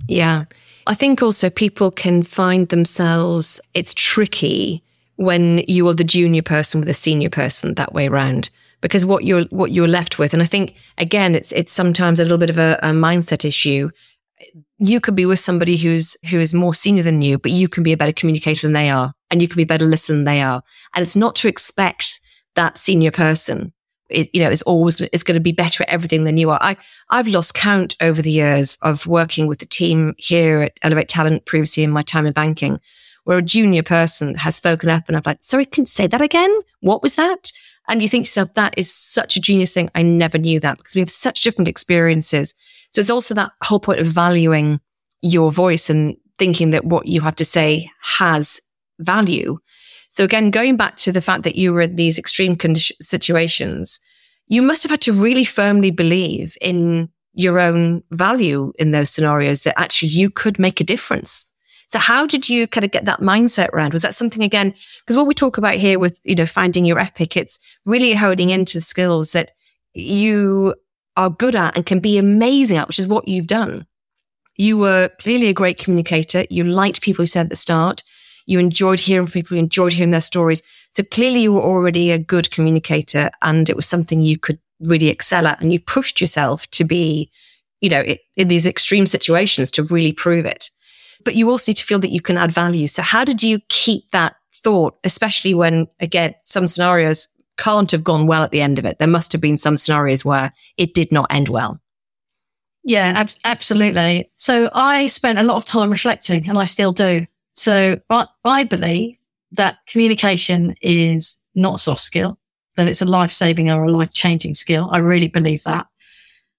Yeah. 0.08 0.46
I 0.86 0.94
think 0.94 1.24
also 1.24 1.50
people 1.50 1.90
can 1.90 2.22
find 2.22 2.70
themselves, 2.70 3.60
it's 3.74 3.94
tricky 3.96 4.84
when 5.22 5.60
you 5.68 5.88
are 5.88 5.94
the 5.94 6.04
junior 6.04 6.42
person 6.42 6.80
with 6.80 6.90
a 6.90 6.94
senior 6.94 7.30
person 7.30 7.76
that 7.76 7.94
way 7.94 8.08
around. 8.08 8.50
Because 8.82 9.06
what 9.06 9.24
you're 9.24 9.44
what 9.46 9.72
you're 9.72 9.88
left 9.88 10.18
with 10.18 10.34
and 10.34 10.42
i 10.42 10.46
think 10.46 10.74
again 10.98 11.36
it's 11.36 11.52
it's 11.52 11.72
sometimes 11.72 12.20
a 12.20 12.24
little 12.24 12.40
bit 12.40 12.50
of 12.50 12.58
a, 12.58 12.80
a, 12.82 12.90
mindset 12.90 13.46
issue. 13.46 13.90
You 14.80 15.00
could 15.00 15.16
be 15.16 15.28
with 15.28 15.38
somebody 15.40 15.78
who's 15.78 16.18
who 16.32 16.40
is 16.40 16.54
more 16.54 16.74
senior 16.74 17.04
than 17.04 17.22
you 17.22 17.38
but 17.38 17.52
you 17.52 17.70
can 17.70 17.84
be 17.84 17.94
a 17.94 17.98
better 17.98 18.12
communicator 18.12 18.66
than 18.66 18.74
they 18.74 18.90
are 18.90 19.14
and 19.30 19.40
you 19.40 19.48
can 19.48 19.58
be 19.58 19.64
a 19.64 19.74
better 19.74 19.86
listener 19.86 20.16
than 20.16 20.24
they 20.24 20.42
are. 20.42 20.64
And 20.96 21.04
it's 21.04 21.16
not 21.16 21.36
to 21.36 21.48
expect 21.48 22.20
that 22.56 22.80
senior 22.80 23.12
person 23.12 23.72
it, 24.12 24.30
you 24.34 24.44
know, 24.44 24.50
is 24.50 24.62
always 24.64 25.00
is 25.00 25.24
going 25.24 25.36
to 25.36 25.42
be 25.42 25.52
better 25.52 25.84
at 25.84 25.90
everything 25.90 26.24
than 26.24 26.38
you 26.38 26.50
are. 26.50 26.60
I 26.62 26.78
I've 27.10 27.28
lost 27.28 27.54
count 27.54 27.96
over 28.02 28.22
the 28.22 28.32
years 28.32 28.78
of 28.82 29.08
working 29.08 29.48
with 29.48 29.60
the 29.60 29.66
team 29.66 30.14
here 30.18 30.62
at 30.62 30.80
Elevate 30.84 31.08
Talent 31.08 31.46
previously 31.46 31.84
in 31.84 31.92
my 31.92 32.04
time 32.04 32.26
in 32.26 32.34
banking, 32.34 32.80
where 33.32 33.40
a 33.40 33.42
junior 33.42 33.82
person 33.82 34.36
has 34.36 34.58
spoken 34.58 34.90
up 34.90 35.08
and 35.08 35.16
I'm 35.16 35.24
like, 35.26 35.38
sorry, 35.42 35.66
can 35.66 35.84
you 35.84 35.86
say 35.86 36.06
that 36.06 36.22
again? 36.22 36.54
What 36.82 37.02
was 37.02 37.16
that? 37.16 37.54
And 37.88 38.04
you 38.04 38.10
think 38.10 38.26
to 38.26 38.28
yourself, 38.28 38.56
that 38.56 38.74
is 38.76 38.94
such 38.94 39.38
a 39.38 39.40
genius 39.40 39.74
thing. 39.74 39.90
I 39.96 40.02
never 40.02 40.38
knew 40.38 40.60
that 40.60 40.78
because 40.78 40.96
we 40.96 41.00
have 41.00 41.10
such 41.10 41.40
different 41.40 41.70
experiences. 41.70 42.54
So 42.92 43.00
it's 43.00 43.10
also 43.10 43.34
that 43.36 43.54
whole 43.64 43.80
point 43.80 44.02
of 44.02 44.08
valuing 44.08 44.82
your 45.22 45.50
voice 45.50 45.90
and 45.90 46.18
thinking 46.38 46.72
that 46.72 46.84
what 46.84 47.08
you 47.08 47.22
have 47.22 47.38
to 47.38 47.46
say 47.46 47.90
has 48.02 48.60
value. 49.00 49.60
So 50.10 50.26
again, 50.26 50.52
going 50.52 50.76
back 50.76 50.98
to 50.98 51.14
the 51.14 51.22
fact 51.22 51.44
that 51.44 51.56
you 51.56 51.72
were 51.72 51.84
in 51.84 51.96
these 51.96 52.20
extreme 52.20 52.58
situations, 53.02 54.02
you 54.48 54.62
must 54.62 54.84
have 54.84 54.92
had 54.92 55.02
to 55.04 55.14
really 55.14 55.46
firmly 55.46 55.92
believe 55.92 56.58
in 56.60 57.08
your 57.32 57.60
own 57.60 58.04
value 58.12 58.74
in 58.78 58.92
those 58.92 59.10
scenarios 59.10 59.62
that 59.62 59.80
actually 59.80 60.10
you 60.10 60.30
could 60.30 60.60
make 60.60 60.82
a 60.82 60.84
difference. 60.84 61.51
So 61.92 62.00
how 62.00 62.26
did 62.26 62.48
you 62.48 62.68
kind 62.68 62.86
of 62.86 62.92
get 62.92 63.04
that 63.04 63.20
mindset 63.20 63.68
around? 63.70 63.92
Was 63.92 64.04
that 64.04 64.16
something 64.16 64.42
again? 64.42 64.74
Because 65.02 65.18
what 65.18 65.28
we 65.28 65.34
talk 65.34 65.58
about 65.58 65.76
here 65.76 66.00
with, 66.00 66.22
you 66.24 66.36
know, 66.36 66.46
finding 66.46 66.86
your 66.86 67.00
epic, 67.00 67.36
it's 67.36 67.60
really 67.86 68.14
honing 68.14 68.50
into 68.50 68.80
skills 68.80 69.34
that 69.34 69.52
you 69.94 70.74
are 71.18 71.30
good 71.30 71.54
at 71.54 71.76
and 71.76 71.86
can 71.86 72.00
be 72.00 72.18
amazing 72.18 72.78
at, 72.78 72.88
which 72.88 73.00
is 73.00 73.08
what 73.08 73.28
you've 73.28 73.48
done. 73.48 73.86
You 74.56 74.78
were 74.78 75.10
clearly 75.20 75.48
a 75.48 75.54
great 75.54 75.78
communicator. 75.78 76.46
You 76.50 76.64
liked 76.64 77.02
people 77.02 77.24
who 77.24 77.28
said 77.28 77.48
at 77.48 77.50
the 77.50 77.58
start. 77.58 78.04
You 78.46 78.58
enjoyed 78.58 79.02
hearing 79.02 79.28
from 79.28 79.34
people, 79.34 79.58
you 79.58 79.64
enjoyed 79.64 79.92
hearing 79.92 80.12
their 80.12 80.22
stories. 80.22 80.64
So 80.92 81.04
clearly 81.04 81.42
you 81.42 81.52
were 81.52 81.62
already 81.62 82.12
a 82.12 82.18
good 82.18 82.52
communicator 82.52 83.32
and 83.42 83.70
it 83.70 83.76
was 83.76 83.86
something 83.86 84.22
you 84.22 84.38
could 84.38 84.60
really 84.80 85.10
excel 85.10 85.46
at. 85.46 85.60
And 85.60 85.74
you 85.74 85.80
pushed 85.82 86.22
yourself 86.22 86.72
to 86.72 86.86
be, 86.86 87.30
you 87.82 87.90
know, 87.90 88.06
in 88.38 88.48
these 88.48 88.66
extreme 88.66 89.08
situations 89.08 89.72
to 89.72 89.84
really 89.84 90.14
prove 90.14 90.46
it. 90.46 90.72
But 91.24 91.36
you 91.36 91.50
also 91.50 91.72
need 91.72 91.78
to 91.78 91.86
feel 91.86 92.00
that 92.00 92.12
you 92.12 92.22
can 92.22 92.38
add 92.38 92.52
value. 92.52 92.88
So 92.88 93.02
how 93.02 93.24
did 93.24 93.44
you 93.44 93.60
keep 93.70 94.10
that 94.12 94.36
thought, 94.64 94.98
especially 95.04 95.54
when, 95.54 95.88
again, 96.00 96.36
some 96.44 96.68
scenarios 96.68 97.28
can't 97.58 97.92
have 97.92 98.04
gone 98.04 98.28
well 98.28 98.44
at 98.44 98.52
the 98.52 98.62
end 98.62 98.80
of 98.80 98.86
it? 98.86 99.00
There 99.00 99.08
must 99.08 99.32
have 99.32 99.42
been 99.42 99.58
some 99.58 99.78
scenarios 99.78 100.24
where 100.26 100.52
it 100.78 100.94
did 100.94 101.12
not 101.12 101.28
end 101.30 101.50
well. 101.50 101.80
Yeah, 102.84 103.14
ab- 103.16 103.30
absolutely. 103.46 104.32
So 104.38 104.70
I 104.74 105.08
spent 105.08 105.40
a 105.40 105.44
lot 105.44 105.58
of 105.58 105.66
time 105.66 105.92
reflecting 105.92 106.50
and 106.50 106.58
I 106.58 106.66
still 106.66 106.94
do. 106.94 107.28
So 107.54 108.00
I, 108.10 108.28
I 108.44 108.64
believe 108.64 109.18
that 109.52 109.78
communication 109.88 110.76
is 110.82 111.40
not 111.54 111.76
a 111.76 111.80
soft 111.80 112.02
skill, 112.02 112.40
that 112.78 112.88
it's 112.88 113.02
a 113.02 113.06
life 113.06 113.32
saving 113.32 113.70
or 113.70 113.84
a 113.84 113.92
life 113.92 114.14
changing 114.14 114.56
skill. 114.56 114.90
I 114.92 115.00
really 115.00 115.28
believe 115.28 115.64
that. 115.64 115.88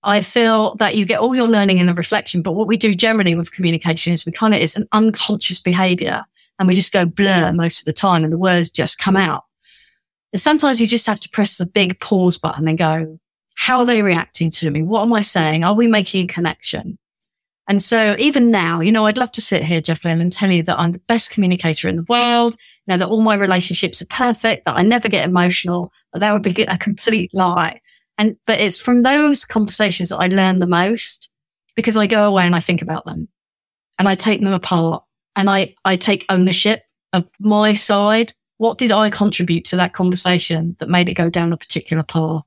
I 0.04 0.20
feel 0.20 0.74
that 0.76 0.96
you 0.96 1.04
get 1.04 1.20
all 1.20 1.34
your 1.34 1.48
learning 1.48 1.78
in 1.78 1.86
the 1.86 1.94
reflection, 1.94 2.42
but 2.42 2.52
what 2.52 2.66
we 2.66 2.76
do 2.76 2.94
generally 2.94 3.36
with 3.36 3.52
communication 3.52 4.12
is 4.12 4.26
we 4.26 4.32
kind 4.32 4.54
of, 4.54 4.60
it's 4.60 4.76
an 4.76 4.88
unconscious 4.92 5.60
behavior 5.60 6.24
and 6.58 6.66
we 6.66 6.74
just 6.74 6.92
go 6.92 7.04
blur 7.04 7.52
most 7.52 7.80
of 7.80 7.84
the 7.84 7.92
time 7.92 8.24
and 8.24 8.32
the 8.32 8.38
words 8.38 8.70
just 8.70 8.98
come 8.98 9.16
out. 9.16 9.44
And 10.32 10.40
sometimes 10.40 10.80
you 10.80 10.86
just 10.86 11.06
have 11.06 11.20
to 11.20 11.28
press 11.28 11.58
the 11.58 11.66
big 11.66 12.00
pause 12.00 12.38
button 12.38 12.66
and 12.66 12.78
go, 12.78 13.18
how 13.54 13.78
are 13.78 13.86
they 13.86 14.02
reacting 14.02 14.50
to 14.50 14.70
me? 14.70 14.82
What 14.82 15.02
am 15.02 15.12
I 15.12 15.22
saying? 15.22 15.62
Are 15.62 15.74
we 15.74 15.86
making 15.86 16.24
a 16.24 16.32
connection? 16.32 16.98
And 17.68 17.80
so 17.82 18.16
even 18.18 18.50
now, 18.50 18.80
you 18.80 18.90
know, 18.90 19.06
I'd 19.06 19.18
love 19.18 19.32
to 19.32 19.40
sit 19.40 19.62
here, 19.62 19.80
Jacqueline, 19.80 20.20
and 20.20 20.32
tell 20.32 20.50
you 20.50 20.64
that 20.64 20.78
I'm 20.78 20.92
the 20.92 20.98
best 21.00 21.30
communicator 21.30 21.88
in 21.88 21.96
the 21.96 22.06
world, 22.08 22.54
you 22.86 22.92
know, 22.92 22.96
that 22.96 23.08
all 23.08 23.22
my 23.22 23.34
relationships 23.34 24.02
are 24.02 24.06
perfect, 24.06 24.64
that 24.64 24.76
I 24.76 24.82
never 24.82 25.08
get 25.08 25.28
emotional, 25.28 25.92
but 26.12 26.20
that 26.20 26.32
would 26.32 26.42
be 26.42 26.62
a 26.62 26.76
complete 26.76 27.30
lie. 27.32 27.80
And, 28.18 28.36
but 28.46 28.60
it's 28.60 28.80
from 28.80 29.02
those 29.02 29.44
conversations 29.44 30.10
that 30.10 30.18
I 30.18 30.26
learn 30.28 30.58
the 30.58 30.66
most 30.66 31.28
because 31.74 31.96
I 31.96 32.06
go 32.06 32.24
away 32.24 32.44
and 32.44 32.54
I 32.54 32.60
think 32.60 32.82
about 32.82 33.04
them 33.04 33.28
and 33.98 34.08
I 34.08 34.14
take 34.14 34.40
them 34.40 34.52
apart 34.52 35.04
and 35.34 35.48
I, 35.48 35.74
I 35.84 35.96
take 35.96 36.26
ownership 36.28 36.82
of 37.12 37.30
my 37.40 37.72
side. 37.72 38.32
What 38.58 38.78
did 38.78 38.92
I 38.92 39.10
contribute 39.10 39.64
to 39.66 39.76
that 39.76 39.94
conversation 39.94 40.76
that 40.78 40.88
made 40.88 41.08
it 41.08 41.14
go 41.14 41.30
down 41.30 41.52
a 41.52 41.56
particular 41.56 42.02
path? 42.02 42.42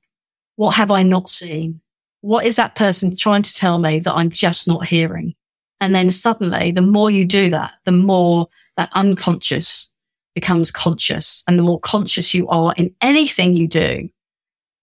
What 0.55 0.75
have 0.75 0.91
I 0.91 1.03
not 1.03 1.29
seen? 1.29 1.81
what 2.25 2.43
is 2.43 2.55
that 2.55 2.73
person 2.73 3.15
trying 3.15 3.43
to 3.43 3.53
tell 3.53 3.77
me 3.77 3.99
that 3.99 4.13
I'm 4.13 4.31
just 4.31 4.67
not 4.67 4.87
hearing? 4.87 5.35
And 5.79 5.93
then 5.93 6.09
suddenly, 6.09 6.71
the 6.71 6.81
more 6.81 7.11
you 7.11 7.23
do 7.23 7.51
that, 7.51 7.73
the 7.83 7.91
more 7.91 8.47
that 8.77 8.89
unconscious 8.95 9.93
becomes 10.33 10.71
conscious. 10.71 11.43
And 11.47 11.59
the 11.59 11.63
more 11.63 11.79
conscious 11.79 12.33
you 12.33 12.47
are 12.47 12.73
in 12.77 12.95
anything 12.99 13.53
you 13.53 13.67
do, 13.67 14.09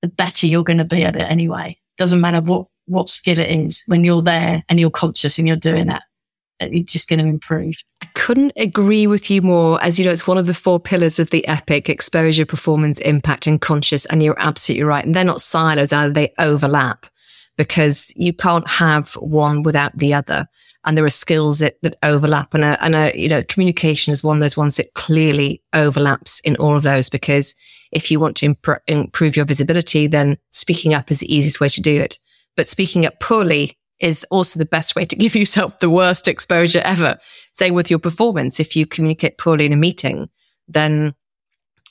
the 0.03 0.09
better 0.09 0.47
you're 0.47 0.65
going 0.65 0.79
to 0.79 0.85
be 0.85 1.05
at 1.05 1.17
it 1.17 1.31
anyway. 1.31 1.79
Doesn't 1.97 2.21
matter 2.21 2.41
what, 2.41 2.67
what 2.87 3.09
skill 3.09 3.38
it 3.38 3.51
is 3.51 3.85
when 3.87 4.05
you're 4.05 4.23
there 4.23 4.62
and 4.69 4.79
you're 4.79 4.91
conscious 4.91 5.38
and 5.38 5.47
you're 5.47 5.57
doing 5.57 5.88
it. 5.91 6.03
It's 6.61 6.93
just 6.93 7.09
going 7.09 7.19
to 7.19 7.27
improve. 7.27 7.75
I 8.03 8.07
couldn't 8.15 8.53
agree 8.57 9.07
with 9.07 9.31
you 9.31 9.43
more. 9.43 9.83
As 9.83 9.99
you 9.99 10.05
know, 10.05 10.12
it's 10.12 10.27
one 10.27 10.38
of 10.38 10.47
the 10.47 10.55
four 10.55 10.79
pillars 10.79 11.19
of 11.19 11.31
the 11.31 11.47
epic 11.49 11.88
exposure, 11.88 12.47
performance, 12.47 12.99
impact, 12.99 13.47
and 13.47 13.61
conscious. 13.61 14.05
And 14.07 14.23
you're 14.23 14.38
absolutely 14.38 14.85
right. 14.85 15.05
And 15.05 15.15
they're 15.15 15.25
not 15.25 15.41
silos, 15.41 15.93
either. 15.93 16.12
They 16.12 16.33
overlap 16.38 17.07
because 17.57 18.12
you 18.17 18.33
can't 18.33 18.69
have 18.69 19.15
one 19.15 19.62
without 19.62 19.97
the 19.97 20.15
other. 20.15 20.47
And 20.85 20.97
there 20.97 21.05
are 21.05 21.11
skills 21.11 21.61
that, 21.61 21.77
that 21.83 21.97
overlap 22.03 22.55
and 22.55 22.65
a, 22.65 22.85
and 22.85 22.95
a, 22.95 23.12
you 23.17 23.29
know, 23.29 23.43
communication 23.45 24.12
is 24.12 24.25
one 24.25 24.37
of 24.37 24.41
those 24.41 24.57
ones 24.57 24.77
that 24.77 24.95
clearly 24.95 25.62
overlaps 25.73 26.41
in 26.41 26.57
all 26.57 26.77
of 26.77 26.83
those 26.83 27.09
because 27.09 27.55
if 27.92 28.11
you 28.11 28.18
want 28.18 28.37
to 28.38 28.46
imp- 28.46 28.83
improve 28.87 29.37
your 29.37 29.44
visibility, 29.44 30.07
then 30.07 30.38
speaking 30.50 30.94
up 30.94 31.11
is 31.11 31.20
the 31.20 31.35
easiest 31.35 31.61
way 31.61 31.68
to 31.68 31.81
do 31.81 32.00
it. 32.00 32.18
But 32.57 32.66
speaking 32.66 33.07
up 33.07 33.20
poorly 33.20 33.76
is 34.00 34.26
also 34.31 34.59
the 34.59 34.66
best 34.66 34.96
way 34.96 35.05
to 35.05 35.16
give 35.22 35.37
yourself 35.37 35.78
the 35.78 35.90
worst 35.90 36.28
exposure 36.28 36.83
ever. 36.85 37.18
Same 37.52 37.74
with 37.74 37.90
your 37.90 37.98
performance. 37.98 38.59
If 38.59 38.74
you 38.74 38.87
communicate 38.87 39.38
poorly 39.38 39.66
in 39.66 39.72
a 39.72 39.76
meeting, 39.76 40.28
then, 40.66 41.14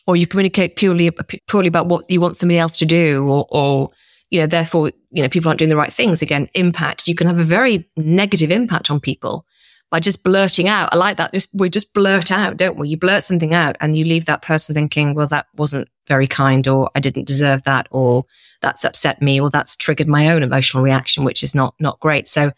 or 0.07 0.15
you 0.15 0.27
communicate 0.27 0.75
purely, 0.75 1.11
poorly 1.47 1.67
about 1.67 1.87
what 1.87 2.09
you 2.09 2.19
want 2.19 2.37
somebody 2.37 2.57
else 2.57 2.77
to 2.79 2.85
do 2.85 3.27
or, 3.29 3.45
or 3.49 3.89
you 4.31 4.39
know, 4.39 4.47
therefore, 4.47 4.91
you 5.11 5.21
know, 5.21 5.29
people 5.29 5.49
aren't 5.49 5.59
doing 5.59 5.69
the 5.69 5.75
right 5.75 5.93
things. 5.93 6.21
Again, 6.21 6.49
impact. 6.55 7.07
You 7.07 7.15
can 7.15 7.27
have 7.27 7.39
a 7.39 7.43
very 7.43 7.87
negative 7.97 8.49
impact 8.49 8.89
on 8.89 8.99
people 8.99 9.45
by 9.91 9.99
just 9.99 10.23
blurting 10.23 10.69
out. 10.69 10.89
I 10.93 10.95
like 10.95 11.17
that. 11.17 11.33
Just, 11.33 11.49
we 11.53 11.69
just 11.69 11.93
blurt 11.93 12.31
out, 12.31 12.57
don't 12.57 12.77
we? 12.77 12.87
You 12.87 12.97
blurt 12.97 13.23
something 13.23 13.53
out 13.53 13.75
and 13.81 13.95
you 13.95 14.05
leave 14.05 14.25
that 14.25 14.41
person 14.41 14.73
thinking, 14.73 15.13
well, 15.13 15.27
that 15.27 15.47
wasn't 15.55 15.89
very 16.07 16.27
kind 16.27 16.65
or 16.67 16.89
I 16.95 17.01
didn't 17.01 17.27
deserve 17.27 17.63
that 17.63 17.87
or 17.91 18.25
that's 18.61 18.85
upset 18.85 19.21
me 19.21 19.39
or 19.39 19.49
that's 19.49 19.75
triggered 19.75 20.07
my 20.07 20.29
own 20.29 20.43
emotional 20.43 20.81
reaction, 20.81 21.25
which 21.25 21.43
is 21.43 21.53
not, 21.53 21.75
not 21.79 21.99
great. 21.99 22.25
So, 22.25 22.51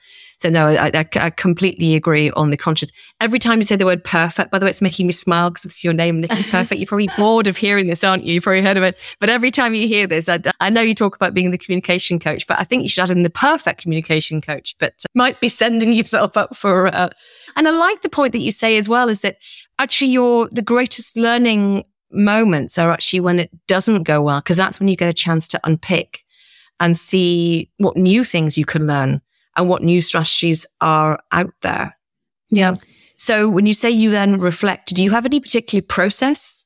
So 0.44 0.50
no, 0.50 0.68
I, 0.68 0.92
I, 0.94 1.06
I, 1.22 1.30
completely 1.30 1.96
agree 1.96 2.30
on 2.32 2.50
the 2.50 2.58
conscious. 2.58 2.92
Every 3.22 3.40
time 3.40 3.60
you 3.60 3.64
say 3.64 3.78
the 3.78 3.86
word 3.86 4.04
perfect, 4.04 4.52
by 4.52 4.60
the 4.60 4.66
way, 4.66 4.72
it's 4.72 4.82
making 4.82 5.08
me 5.08 5.14
smile 5.14 5.50
because 5.50 5.64
it's 5.64 5.86
your 5.86 5.94
name, 5.94 6.20
Nicky 6.20 6.44
Perfect. 6.52 6.74
You're 6.82 6.88
probably 6.88 7.08
bored 7.16 7.48
of 7.48 7.56
hearing 7.56 7.88
this, 7.88 8.04
aren't 8.04 8.26
you? 8.26 8.34
You've 8.34 8.44
probably 8.44 8.62
heard 8.62 8.76
of 8.76 8.84
it. 8.84 9.16
But 9.22 9.30
every 9.30 9.52
time 9.52 9.74
you 9.74 9.88
hear 9.88 10.06
this, 10.06 10.28
I, 10.28 10.40
I 10.60 10.70
know 10.70 10.82
you 10.82 10.94
talk 10.94 11.16
about 11.16 11.34
being 11.34 11.52
the 11.52 11.58
communication 11.58 12.20
coach, 12.20 12.46
but 12.46 12.60
I 12.60 12.66
think 12.66 12.84
you 12.84 12.90
should 12.90 13.04
add 13.04 13.12
in 13.12 13.24
the 13.24 13.30
perfect 13.30 13.82
communication 13.82 14.42
coach, 14.42 14.76
but 14.80 14.96
uh, 15.06 15.08
might 15.16 15.40
be 15.40 15.48
sending 15.48 15.94
yourself 15.94 16.36
up 16.36 16.58
for, 16.58 16.88
uh, 16.88 17.08
and 17.56 17.66
I 17.66 17.72
like 17.72 18.02
the 18.02 18.10
point 18.10 18.34
that 18.34 18.40
you 18.40 18.52
say 18.52 18.76
as 18.76 18.90
well 18.90 19.08
is 19.08 19.22
that 19.22 19.38
actually 19.80 20.12
your, 20.12 20.50
the 20.52 20.62
greatest 20.62 21.16
learning 21.16 21.86
moments 22.12 22.78
are 22.78 22.92
actually 22.92 23.22
when 23.22 23.40
it 23.40 23.50
doesn't 23.68 24.04
go 24.04 24.22
well, 24.22 24.42
because 24.42 24.58
that's 24.58 24.82
when 24.82 24.90
you 24.90 24.98
get 24.98 25.08
a 25.08 25.14
chance 25.14 25.48
to 25.48 25.60
unpick 25.64 26.26
and 26.82 26.98
see 26.98 27.72
what 27.78 27.96
new 27.96 28.26
things 28.26 28.58
you 28.58 28.66
can 28.66 28.88
learn 28.88 29.22
and 29.56 29.70
what 29.70 29.84
new 29.84 30.02
strategies 30.02 30.66
are 30.82 31.20
out 31.32 31.54
there. 31.62 31.96
Yeah. 32.50 32.76
So 33.18 33.50
when 33.50 33.66
you 33.66 33.74
say 33.74 33.90
you 33.90 34.12
then 34.12 34.38
reflect, 34.38 34.94
do 34.94 35.04
you 35.04 35.12
have 35.12 35.26
any 35.26 35.40
particular 35.40 35.82
process 35.82 36.66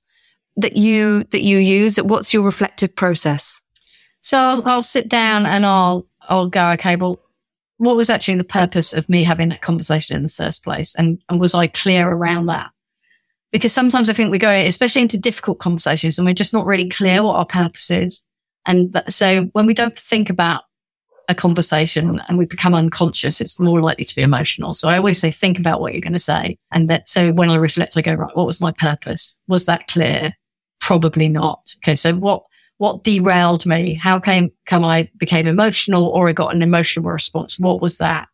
that 0.56 0.76
you 0.76 1.24
that 1.26 1.42
you 1.42 1.58
use? 1.58 1.98
What's 1.98 2.34
your 2.34 2.44
reflective 2.44 2.96
process? 2.96 3.62
So 4.22 4.38
I'll, 4.38 4.68
I'll 4.68 4.84
sit 4.84 5.08
down 5.10 5.46
and 5.46 5.66
I'll 5.66 6.08
I'll 6.30 6.50
go, 6.50 6.72
okay, 6.72 6.96
well, 6.96 7.20
what 7.78 7.96
was 7.96 8.10
actually 8.10 8.38
the 8.38 8.44
purpose 8.44 8.94
of 8.94 9.08
me 9.08 9.24
having 9.24 9.50
that 9.50 9.62
conversation 9.62 10.16
in 10.16 10.24
the 10.24 10.30
first 10.30 10.64
place? 10.64 10.96
And, 10.96 11.22
and 11.30 11.40
was 11.40 11.54
I 11.54 11.68
clear 11.68 12.10
around 12.10 12.48
that? 12.48 12.72
Because 13.52 13.72
sometimes 13.72 14.10
I 14.10 14.14
think 14.14 14.32
we 14.32 14.40
go, 14.40 14.50
especially 14.50 15.04
into 15.04 15.20
difficult 15.20 15.60
conversations, 15.60 16.18
and 16.18 16.26
we're 16.26 16.34
just 16.34 16.54
not 16.54 16.66
really 16.66 16.90
clear 16.90 17.24
what 17.24 17.36
our 17.36 17.46
purpose 17.46 17.90
is. 17.92 18.24
And 18.66 19.02
so 19.08 19.44
when 19.54 19.66
we 19.66 19.74
don't 19.74 19.98
think 19.98 20.30
about 20.30 20.64
a 21.30 21.36
conversation 21.36 22.22
and 22.28 22.38
we 22.38 22.46
become 22.46 22.74
unconscious, 22.74 23.42
it's 23.42 23.60
more 23.60 23.82
likely 23.82 24.06
to 24.06 24.16
be 24.16 24.22
emotional. 24.22 24.74
So 24.74 24.88
I 24.88 24.98
always 24.98 25.20
say, 25.20 25.32
think 25.32 25.60
about 25.60 25.82
what 25.82 25.94
you're 25.94 26.02
going 26.02 26.14
to 26.14 26.20
say. 26.20 26.58
And 26.72 26.90
that, 26.90 27.10
so 27.10 27.34
when 27.34 27.50
I 27.50 27.56
reflect, 27.56 27.98
I 27.98 28.02
go, 28.02 28.14
right, 28.14 28.36
what 28.36 28.48
was 28.48 28.62
my 28.62 28.72
purpose? 28.72 29.42
Was 29.48 29.66
that 29.66 29.88
clear? 29.88 30.32
Probably 30.80 31.28
not. 31.28 31.74
Okay. 31.84 31.96
So 31.96 32.14
what, 32.16 32.44
what 32.78 33.04
derailed 33.04 33.66
me? 33.66 33.94
How 33.94 34.20
came, 34.20 34.52
come 34.66 34.86
I 34.86 35.10
became 35.18 35.48
emotional 35.48 36.08
or 36.08 36.30
I 36.30 36.34
got 36.34 36.56
an 36.56 36.62
emotional 36.62 37.10
response? 37.10 37.60
What 37.60 37.82
was 37.82 37.98
that? 37.98 38.30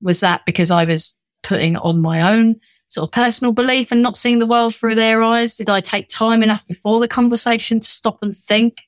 Was 0.00 0.20
that 0.20 0.46
because 0.46 0.70
I 0.70 0.84
was 0.84 1.16
putting 1.42 1.76
on 1.76 2.00
my 2.00 2.32
own 2.34 2.56
sort 2.88 3.08
of 3.08 3.12
personal 3.12 3.52
belief 3.52 3.92
and 3.92 4.02
not 4.02 4.16
seeing 4.16 4.38
the 4.38 4.46
world 4.46 4.74
through 4.74 4.94
their 4.94 5.22
eyes? 5.22 5.56
Did 5.56 5.68
I 5.68 5.80
take 5.80 6.08
time 6.08 6.42
enough 6.42 6.66
before 6.66 7.00
the 7.00 7.08
conversation 7.08 7.80
to 7.80 7.86
stop 7.86 8.18
and 8.22 8.34
think? 8.34 8.82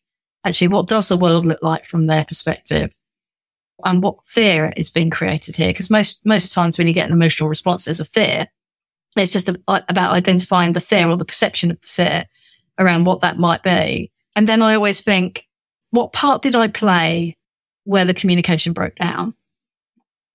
Actually, 0.45 0.69
what 0.69 0.87
does 0.87 1.09
the 1.09 1.17
world 1.17 1.45
look 1.45 1.63
like 1.63 1.85
from 1.85 2.07
their 2.07 2.25
perspective? 2.25 2.95
And 3.85 4.03
what 4.03 4.25
fear 4.25 4.73
is 4.77 4.91
being 4.91 5.11
created 5.11 5.57
here. 5.57 5.69
Because 5.69 5.91
most, 5.91 6.25
most 6.25 6.53
times 6.53 6.79
when 6.79 6.87
you 6.87 6.93
get 6.93 7.07
an 7.07 7.13
emotional 7.13 7.49
response, 7.49 7.85
there's 7.85 8.01
a 8.01 8.05
fear. 8.05 8.47
It's 9.17 9.33
just 9.33 9.49
a, 9.49 9.61
about 9.69 10.13
identifying 10.13 10.73
the 10.73 10.81
fear 10.81 11.09
or 11.09 11.17
the 11.17 11.25
perception 11.25 11.71
of 11.71 11.81
the 11.81 11.87
fear 11.87 12.25
around 12.79 13.05
what 13.05 13.21
that 13.21 13.39
might 13.39 13.63
be. 13.63 14.11
And 14.35 14.49
then 14.49 14.63
I 14.63 14.75
always 14.75 15.01
think, 15.01 15.47
what 15.91 16.13
part 16.13 16.43
did 16.43 16.55
I 16.55 16.69
play 16.69 17.37
where 17.85 18.05
the 18.05 18.15
communication 18.15 18.73
broke 18.73 18.97
down? 18.97 19.35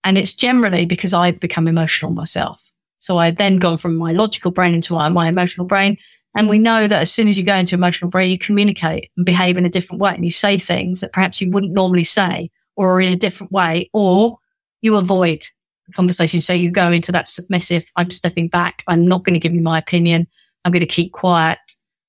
And 0.04 0.18
it's 0.18 0.34
generally 0.34 0.86
because 0.86 1.14
I've 1.14 1.40
become 1.40 1.68
emotional 1.68 2.12
myself. 2.12 2.72
So 2.98 3.18
I've 3.18 3.38
then 3.38 3.58
gone 3.58 3.78
from 3.78 3.96
my 3.96 4.12
logical 4.12 4.52
brain 4.52 4.74
into 4.74 4.94
my 4.94 5.28
emotional 5.28 5.68
brain. 5.68 5.98
And 6.36 6.48
we 6.48 6.60
know 6.60 6.88
that 6.88 7.02
as 7.02 7.12
soon 7.12 7.28
as 7.28 7.38
you 7.38 7.44
go 7.44 7.56
into 7.56 7.76
emotional 7.76 8.10
brain, 8.10 8.32
you 8.32 8.38
communicate 8.38 9.12
and 9.18 9.26
behave 9.26 9.58
in 9.58 9.66
a 9.66 9.70
different 9.70 10.02
way 10.02 10.14
and 10.14 10.24
you 10.24 10.32
say 10.32 10.58
things 10.58 11.02
that 11.02 11.14
perhaps 11.14 11.42
you 11.42 11.52
wouldn't 11.52 11.74
normally 11.74 12.04
say 12.04 12.50
or 12.76 13.02
in 13.02 13.12
a 13.12 13.18
different 13.18 13.52
way, 13.52 13.90
or 13.94 14.38
you 14.82 14.96
avoid 14.96 15.46
the 15.88 15.94
conversation. 15.94 16.42
So 16.42 16.54
you 16.54 16.72
go 16.72 16.92
into 16.92 17.12
that 17.12 17.28
submissive, 17.28 17.86
I'm 17.96 18.12
stepping 18.12 18.48
back. 18.48 18.84
I'm 18.88 19.06
not 19.06 19.24
going 19.24 19.34
to 19.34 19.40
give 19.40 19.54
you 19.54 19.62
my 19.62 19.78
opinion. 19.78 20.28
I'm 20.64 20.72
going 20.72 20.82
to 20.82 20.86
keep 20.88 21.12
quiet. 21.12 21.60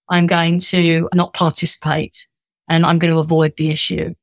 I'm 0.09 0.27
going 0.27 0.59
to 0.59 1.09
not 1.15 1.33
participate 1.33 2.27
and 2.69 2.85
I'm 2.85 2.99
going 2.99 3.13
to 3.13 3.21
avoid 3.21 3.57
the 3.57 3.71
issue. 3.71 4.15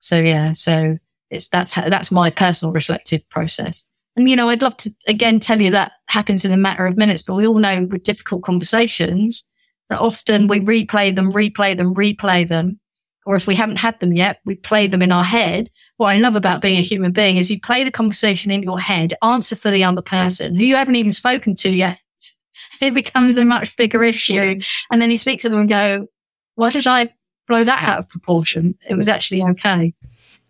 So 0.00 0.20
yeah, 0.20 0.52
so 0.52 0.98
it's, 1.30 1.48
that's, 1.48 1.74
that's 1.74 2.10
my 2.10 2.30
personal 2.30 2.72
reflective 2.72 3.28
process. 3.28 3.86
And, 4.16 4.28
you 4.28 4.36
know, 4.36 4.48
I'd 4.48 4.62
love 4.62 4.76
to 4.78 4.94
again 5.06 5.38
tell 5.38 5.60
you 5.60 5.70
that 5.70 5.92
happens 6.08 6.44
in 6.44 6.52
a 6.52 6.56
matter 6.56 6.86
of 6.86 6.96
minutes, 6.96 7.22
but 7.22 7.34
we 7.34 7.46
all 7.46 7.58
know 7.58 7.84
with 7.84 8.02
difficult 8.02 8.42
conversations 8.42 9.48
that 9.90 10.00
often 10.00 10.48
we 10.48 10.60
replay 10.60 11.14
them, 11.14 11.32
replay 11.32 11.76
them, 11.76 11.94
replay 11.94 12.46
them 12.46 12.80
or 13.28 13.36
if 13.36 13.46
we 13.46 13.54
haven't 13.54 13.76
had 13.76 14.00
them 14.00 14.14
yet, 14.14 14.40
we 14.46 14.54
play 14.54 14.86
them 14.86 15.02
in 15.02 15.12
our 15.12 15.22
head. 15.22 15.68
What 15.98 16.08
I 16.08 16.16
love 16.16 16.34
about 16.34 16.62
being 16.62 16.78
a 16.78 16.82
human 16.82 17.12
being 17.12 17.36
is 17.36 17.50
you 17.50 17.60
play 17.60 17.84
the 17.84 17.90
conversation 17.90 18.50
in 18.50 18.62
your 18.62 18.80
head, 18.80 19.12
answer 19.22 19.54
for 19.54 19.70
the 19.70 19.84
other 19.84 20.00
person 20.00 20.54
who 20.54 20.64
you 20.64 20.76
haven't 20.76 20.96
even 20.96 21.12
spoken 21.12 21.54
to 21.56 21.68
yet. 21.68 21.98
It 22.80 22.94
becomes 22.94 23.36
a 23.36 23.44
much 23.44 23.76
bigger 23.76 24.02
issue. 24.02 24.60
And 24.90 25.02
then 25.02 25.10
you 25.10 25.18
speak 25.18 25.40
to 25.40 25.50
them 25.50 25.60
and 25.60 25.68
go, 25.68 26.06
why 26.54 26.70
did 26.70 26.86
I 26.86 27.12
blow 27.48 27.64
that 27.64 27.82
out 27.82 27.98
of 27.98 28.08
proportion? 28.08 28.78
It 28.88 28.94
was 28.94 29.08
actually 29.08 29.42
okay. 29.42 29.92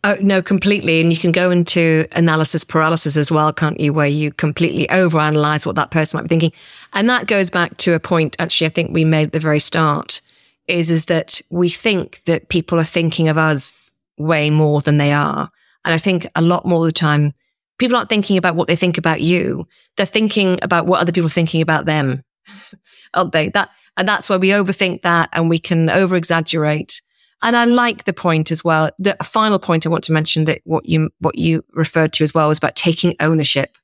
Oh, 0.04 0.16
no, 0.20 0.40
completely. 0.40 1.00
And 1.00 1.10
you 1.12 1.18
can 1.18 1.32
go 1.32 1.50
into 1.50 2.06
analysis 2.14 2.62
paralysis 2.62 3.16
as 3.16 3.32
well, 3.32 3.52
can't 3.52 3.80
you? 3.80 3.92
Where 3.92 4.06
you 4.06 4.30
completely 4.30 4.86
overanalyze 4.86 5.66
what 5.66 5.74
that 5.76 5.90
person 5.90 6.18
might 6.18 6.24
be 6.24 6.28
thinking. 6.28 6.52
And 6.92 7.10
that 7.10 7.26
goes 7.26 7.50
back 7.50 7.76
to 7.78 7.94
a 7.94 8.00
point, 8.00 8.36
actually, 8.38 8.68
I 8.68 8.70
think 8.70 8.92
we 8.92 9.04
made 9.04 9.28
at 9.28 9.32
the 9.32 9.40
very 9.40 9.58
start 9.58 10.20
is, 10.68 10.90
is 10.90 11.06
that 11.06 11.40
we 11.50 11.68
think 11.68 12.22
that 12.24 12.48
people 12.48 12.78
are 12.78 12.84
thinking 12.84 13.28
of 13.28 13.38
us 13.38 13.90
way 14.18 14.50
more 14.50 14.80
than 14.80 14.98
they 14.98 15.12
are. 15.12 15.50
And 15.84 15.94
I 15.94 15.98
think 15.98 16.26
a 16.34 16.42
lot 16.42 16.66
more 16.66 16.80
of 16.80 16.86
the 16.86 16.92
time, 16.92 17.32
people 17.78 17.96
aren't 17.96 18.08
thinking 18.08 18.36
about 18.36 18.56
what 18.56 18.68
they 18.68 18.76
think 18.76 18.98
about 18.98 19.20
you. 19.20 19.64
They're 19.96 20.06
thinking 20.06 20.58
about 20.62 20.86
what 20.86 21.00
other 21.00 21.12
people 21.12 21.26
are 21.26 21.30
thinking 21.30 21.62
about 21.62 21.86
them. 21.86 22.22
aren't 23.14 23.32
they? 23.32 23.48
That, 23.50 23.70
and 23.96 24.08
that's 24.08 24.28
where 24.28 24.38
we 24.38 24.48
overthink 24.48 25.02
that 25.02 25.28
and 25.32 25.48
we 25.48 25.58
can 25.58 25.90
over 25.90 26.16
exaggerate. 26.16 27.00
And 27.42 27.56
I 27.56 27.64
like 27.64 28.04
the 28.04 28.12
point 28.12 28.50
as 28.50 28.64
well. 28.64 28.90
The 28.98 29.16
final 29.22 29.58
point 29.58 29.86
I 29.86 29.90
want 29.90 30.04
to 30.04 30.12
mention 30.12 30.44
that 30.44 30.60
what 30.64 30.86
you, 30.86 31.10
what 31.20 31.38
you 31.38 31.64
referred 31.72 32.12
to 32.14 32.24
as 32.24 32.34
well 32.34 32.48
was 32.48 32.58
about 32.58 32.74
taking 32.74 33.14
ownership. 33.20 33.76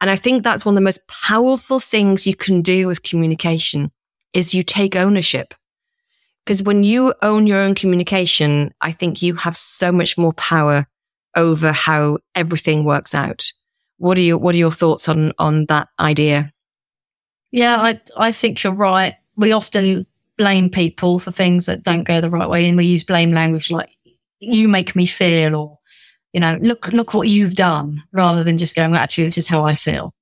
And 0.00 0.10
I 0.10 0.16
think 0.16 0.42
that's 0.42 0.64
one 0.64 0.74
of 0.74 0.76
the 0.76 0.82
most 0.82 1.06
powerful 1.08 1.80
things 1.80 2.26
you 2.26 2.34
can 2.34 2.60
do 2.60 2.86
with 2.86 3.02
communication 3.02 3.92
is 4.32 4.52
you 4.52 4.62
take 4.62 4.96
ownership. 4.96 5.54
Because 6.44 6.62
when 6.62 6.82
you 6.82 7.14
own 7.22 7.46
your 7.46 7.60
own 7.60 7.74
communication, 7.74 8.74
I 8.80 8.92
think 8.92 9.22
you 9.22 9.34
have 9.36 9.56
so 9.56 9.92
much 9.92 10.18
more 10.18 10.32
power 10.32 10.86
over 11.36 11.72
how 11.72 12.18
everything 12.34 12.84
works 12.84 13.14
out. 13.14 13.52
What 13.98 14.18
are 14.18 14.22
your 14.22 14.38
What 14.38 14.54
are 14.54 14.58
your 14.58 14.72
thoughts 14.72 15.08
on 15.08 15.32
on 15.38 15.66
that 15.66 15.88
idea? 16.00 16.52
Yeah, 17.52 17.80
I 17.80 18.00
I 18.16 18.32
think 18.32 18.62
you're 18.62 18.72
right. 18.72 19.14
We 19.36 19.52
often 19.52 20.06
blame 20.38 20.68
people 20.70 21.18
for 21.18 21.30
things 21.30 21.66
that 21.66 21.84
don't 21.84 22.04
go 22.04 22.20
the 22.20 22.30
right 22.30 22.48
way, 22.48 22.68
and 22.68 22.76
we 22.76 22.86
use 22.86 23.04
blame 23.04 23.32
language 23.32 23.70
like 23.70 23.90
"you 24.40 24.66
make 24.68 24.96
me 24.96 25.06
feel" 25.06 25.54
or 25.54 25.78
you 26.32 26.40
know, 26.40 26.58
look 26.60 26.88
look 26.88 27.14
what 27.14 27.28
you've 27.28 27.54
done, 27.54 28.02
rather 28.12 28.42
than 28.42 28.58
just 28.58 28.74
going, 28.74 28.94
actually, 28.94 29.24
this 29.24 29.38
is 29.38 29.46
how 29.46 29.64
I 29.64 29.74
feel, 29.74 30.14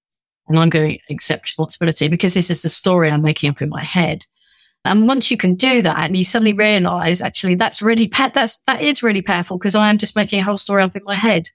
and 0.48 0.58
I'm 0.58 0.68
going 0.68 0.98
to 0.98 1.14
accept 1.14 1.44
responsibility 1.44 2.08
because 2.08 2.34
this 2.34 2.50
is 2.50 2.62
the 2.62 2.68
story 2.68 3.10
I'm 3.10 3.22
making 3.22 3.50
up 3.50 3.62
in 3.62 3.68
my 3.70 3.82
head. 3.82 4.26
And 4.84 5.06
once 5.06 5.30
you 5.30 5.36
can 5.36 5.54
do 5.54 5.82
that 5.82 5.98
and 5.98 6.16
you 6.16 6.24
suddenly 6.24 6.54
realize 6.54 7.20
actually 7.20 7.54
that's 7.54 7.82
really, 7.82 8.08
pa- 8.08 8.30
that's, 8.32 8.60
that 8.66 8.80
is 8.80 9.02
really 9.02 9.22
powerful 9.22 9.58
because 9.58 9.74
I 9.74 9.90
am 9.90 9.98
just 9.98 10.16
making 10.16 10.40
a 10.40 10.44
whole 10.44 10.58
story 10.58 10.82
up 10.82 10.96
in 10.96 11.04
my 11.04 11.14
head. 11.14 11.50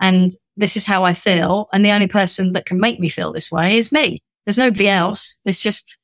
And 0.00 0.30
this 0.56 0.76
is 0.76 0.86
how 0.86 1.04
I 1.04 1.12
feel. 1.12 1.68
And 1.72 1.84
the 1.84 1.90
only 1.90 2.06
person 2.06 2.52
that 2.52 2.64
can 2.64 2.80
make 2.80 2.98
me 2.98 3.10
feel 3.10 3.32
this 3.32 3.52
way 3.52 3.76
is 3.76 3.92
me. 3.92 4.22
There's 4.46 4.56
nobody 4.56 4.88
else. 4.88 5.38
It's 5.44 5.58
just, 5.58 5.98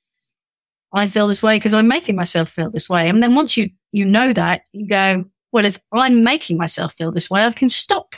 I 0.93 1.07
feel 1.07 1.27
this 1.27 1.43
way 1.43 1.57
because 1.57 1.73
I'm 1.73 1.89
making 1.89 2.15
myself 2.15 2.51
feel 2.51 2.71
this 2.71 2.91
way. 2.91 3.09
And 3.09 3.23
then 3.23 3.35
once 3.35 3.57
you, 3.57 3.71
you 3.93 4.05
know 4.05 4.35
that 4.35 4.63
you 4.73 4.87
go, 4.87 5.25
well, 5.53 5.65
if 5.65 5.79
I'm 5.93 6.25
making 6.25 6.59
myself 6.59 6.93
feel 6.93 7.11
this 7.11 7.31
way, 7.31 7.45
I 7.45 7.53
can 7.53 7.71
stop 7.71 8.15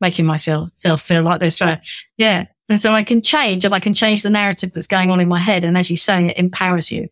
making 0.00 0.24
myself 0.24 0.72
feel 1.02 1.22
like 1.22 1.40
this. 1.40 1.60
Right? 1.60 1.86
Yeah. 2.16 2.46
And 2.70 2.80
so 2.80 2.92
I 2.92 3.02
can 3.02 3.20
change 3.20 3.66
and 3.66 3.74
I 3.74 3.80
can 3.80 3.92
change 3.92 4.22
the 4.22 4.30
narrative 4.30 4.72
that's 4.72 4.86
going 4.86 5.10
on 5.10 5.20
in 5.20 5.28
my 5.28 5.38
head. 5.38 5.64
And 5.64 5.76
as 5.76 5.90
you 5.90 5.98
say, 5.98 6.28
it 6.28 6.38
empowers 6.38 6.90
you 6.90 7.08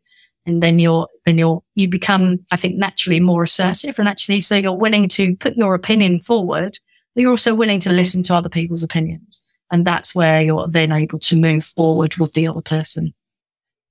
and 0.47 0.63
then 0.63 0.79
you're 0.79 1.09
then 1.25 1.37
you're 1.37 1.63
you 1.75 1.89
become 1.89 2.39
i 2.53 2.57
think 2.57 2.77
naturally 2.77 3.21
more 3.21 3.43
assertive 3.43 3.99
and 3.99 4.09
actually 4.09 4.41
so 4.41 4.55
you're 4.57 4.73
willing 4.73 5.09
to 5.09 5.37
put 5.37 5.57
your 5.57 5.75
opinion 5.75 6.21
forward 6.21 6.79
but 7.17 7.23
you're 7.23 7.31
also 7.31 7.55
willing 7.55 7.81
to 7.81 7.93
listen 7.93 8.23
to 8.25 8.35
other 8.35 8.51
people's 8.51 8.83
opinions. 8.83 9.43
And 9.73 9.87
that's 9.87 10.15
where 10.15 10.43
you're 10.43 10.69
then 10.69 10.93
able 10.93 11.19
to 11.21 11.35
move 11.35 11.65
forward 11.65 12.19
with 12.19 12.35
the 12.35 12.47
other 12.47 12.61
person. 12.61 13.15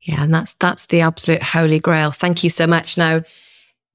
Yeah 0.02 0.22
and 0.22 0.34
that's 0.34 0.54
that's 0.54 0.86
the 0.86 1.02
absolute 1.02 1.42
holy 1.42 1.80
grail. 1.80 2.12
Thank 2.12 2.44
you 2.44 2.52
so 2.52 2.68
much. 2.68 2.98
Now 2.98 3.24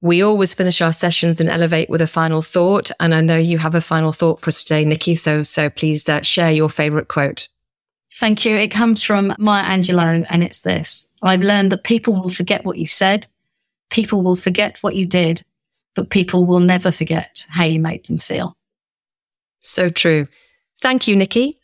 we 0.01 0.21
always 0.21 0.53
finish 0.53 0.81
our 0.81 0.91
sessions 0.91 1.39
and 1.39 1.49
elevate 1.49 1.89
with 1.89 2.01
a 2.01 2.07
final 2.07 2.41
thought 2.41 2.89
and 2.99 3.13
i 3.13 3.21
know 3.21 3.37
you 3.37 3.59
have 3.59 3.75
a 3.75 3.81
final 3.81 4.11
thought 4.11 4.39
for 4.39 4.47
us 4.47 4.63
today 4.63 4.83
nicky 4.83 5.15
so 5.15 5.43
so 5.43 5.69
please 5.69 6.09
uh, 6.09 6.21
share 6.21 6.51
your 6.51 6.69
favorite 6.69 7.07
quote. 7.07 7.47
Thank 8.13 8.43
you. 8.43 8.55
It 8.55 8.69
comes 8.69 9.03
from 9.03 9.33
Maya 9.39 9.63
Angelou 9.63 10.25
and 10.29 10.43
it's 10.43 10.61
this. 10.61 11.09
I've 11.21 11.41
learned 11.41 11.71
that 11.71 11.83
people 11.83 12.13
will 12.13 12.29
forget 12.29 12.65
what 12.65 12.77
you 12.77 12.87
said. 12.87 13.27
People 13.89 14.21
will 14.21 14.35
forget 14.35 14.77
what 14.81 14.95
you 14.95 15.05
did, 15.05 15.43
but 15.95 16.09
people 16.09 16.45
will 16.45 16.59
never 16.59 16.91
forget 16.91 17.45
how 17.49 17.65
you 17.65 17.79
made 17.79 18.05
them 18.05 18.17
feel. 18.17 18.57
So 19.59 19.89
true. 19.89 20.27
Thank 20.81 21.07
you, 21.07 21.15
Nicky. 21.15 21.59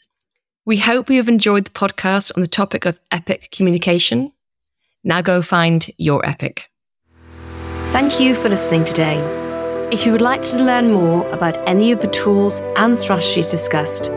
We 0.66 0.78
hope 0.78 1.10
you 1.10 1.18
have 1.18 1.30
enjoyed 1.30 1.66
the 1.66 1.72
podcast 1.72 2.32
on 2.36 2.42
the 2.42 2.48
topic 2.48 2.86
of 2.86 3.00
epic 3.12 3.50
communication. 3.52 4.32
Now 5.04 5.22
go 5.22 5.42
find 5.42 5.90
your 5.98 6.26
epic. 6.28 6.70
Thank 7.92 8.20
you 8.20 8.36
for 8.36 8.50
listening 8.50 8.84
today. 8.86 9.18
If 9.92 10.06
you 10.06 10.12
would 10.12 10.22
like 10.22 10.44
to 10.48 10.62
learn 10.62 10.92
more 10.92 11.28
about 11.30 11.58
any 11.68 11.94
of 11.94 12.02
the 12.02 12.10
tools 12.10 12.60
and 12.76 13.00
strategies 13.00 13.48
discussed, 13.48 14.12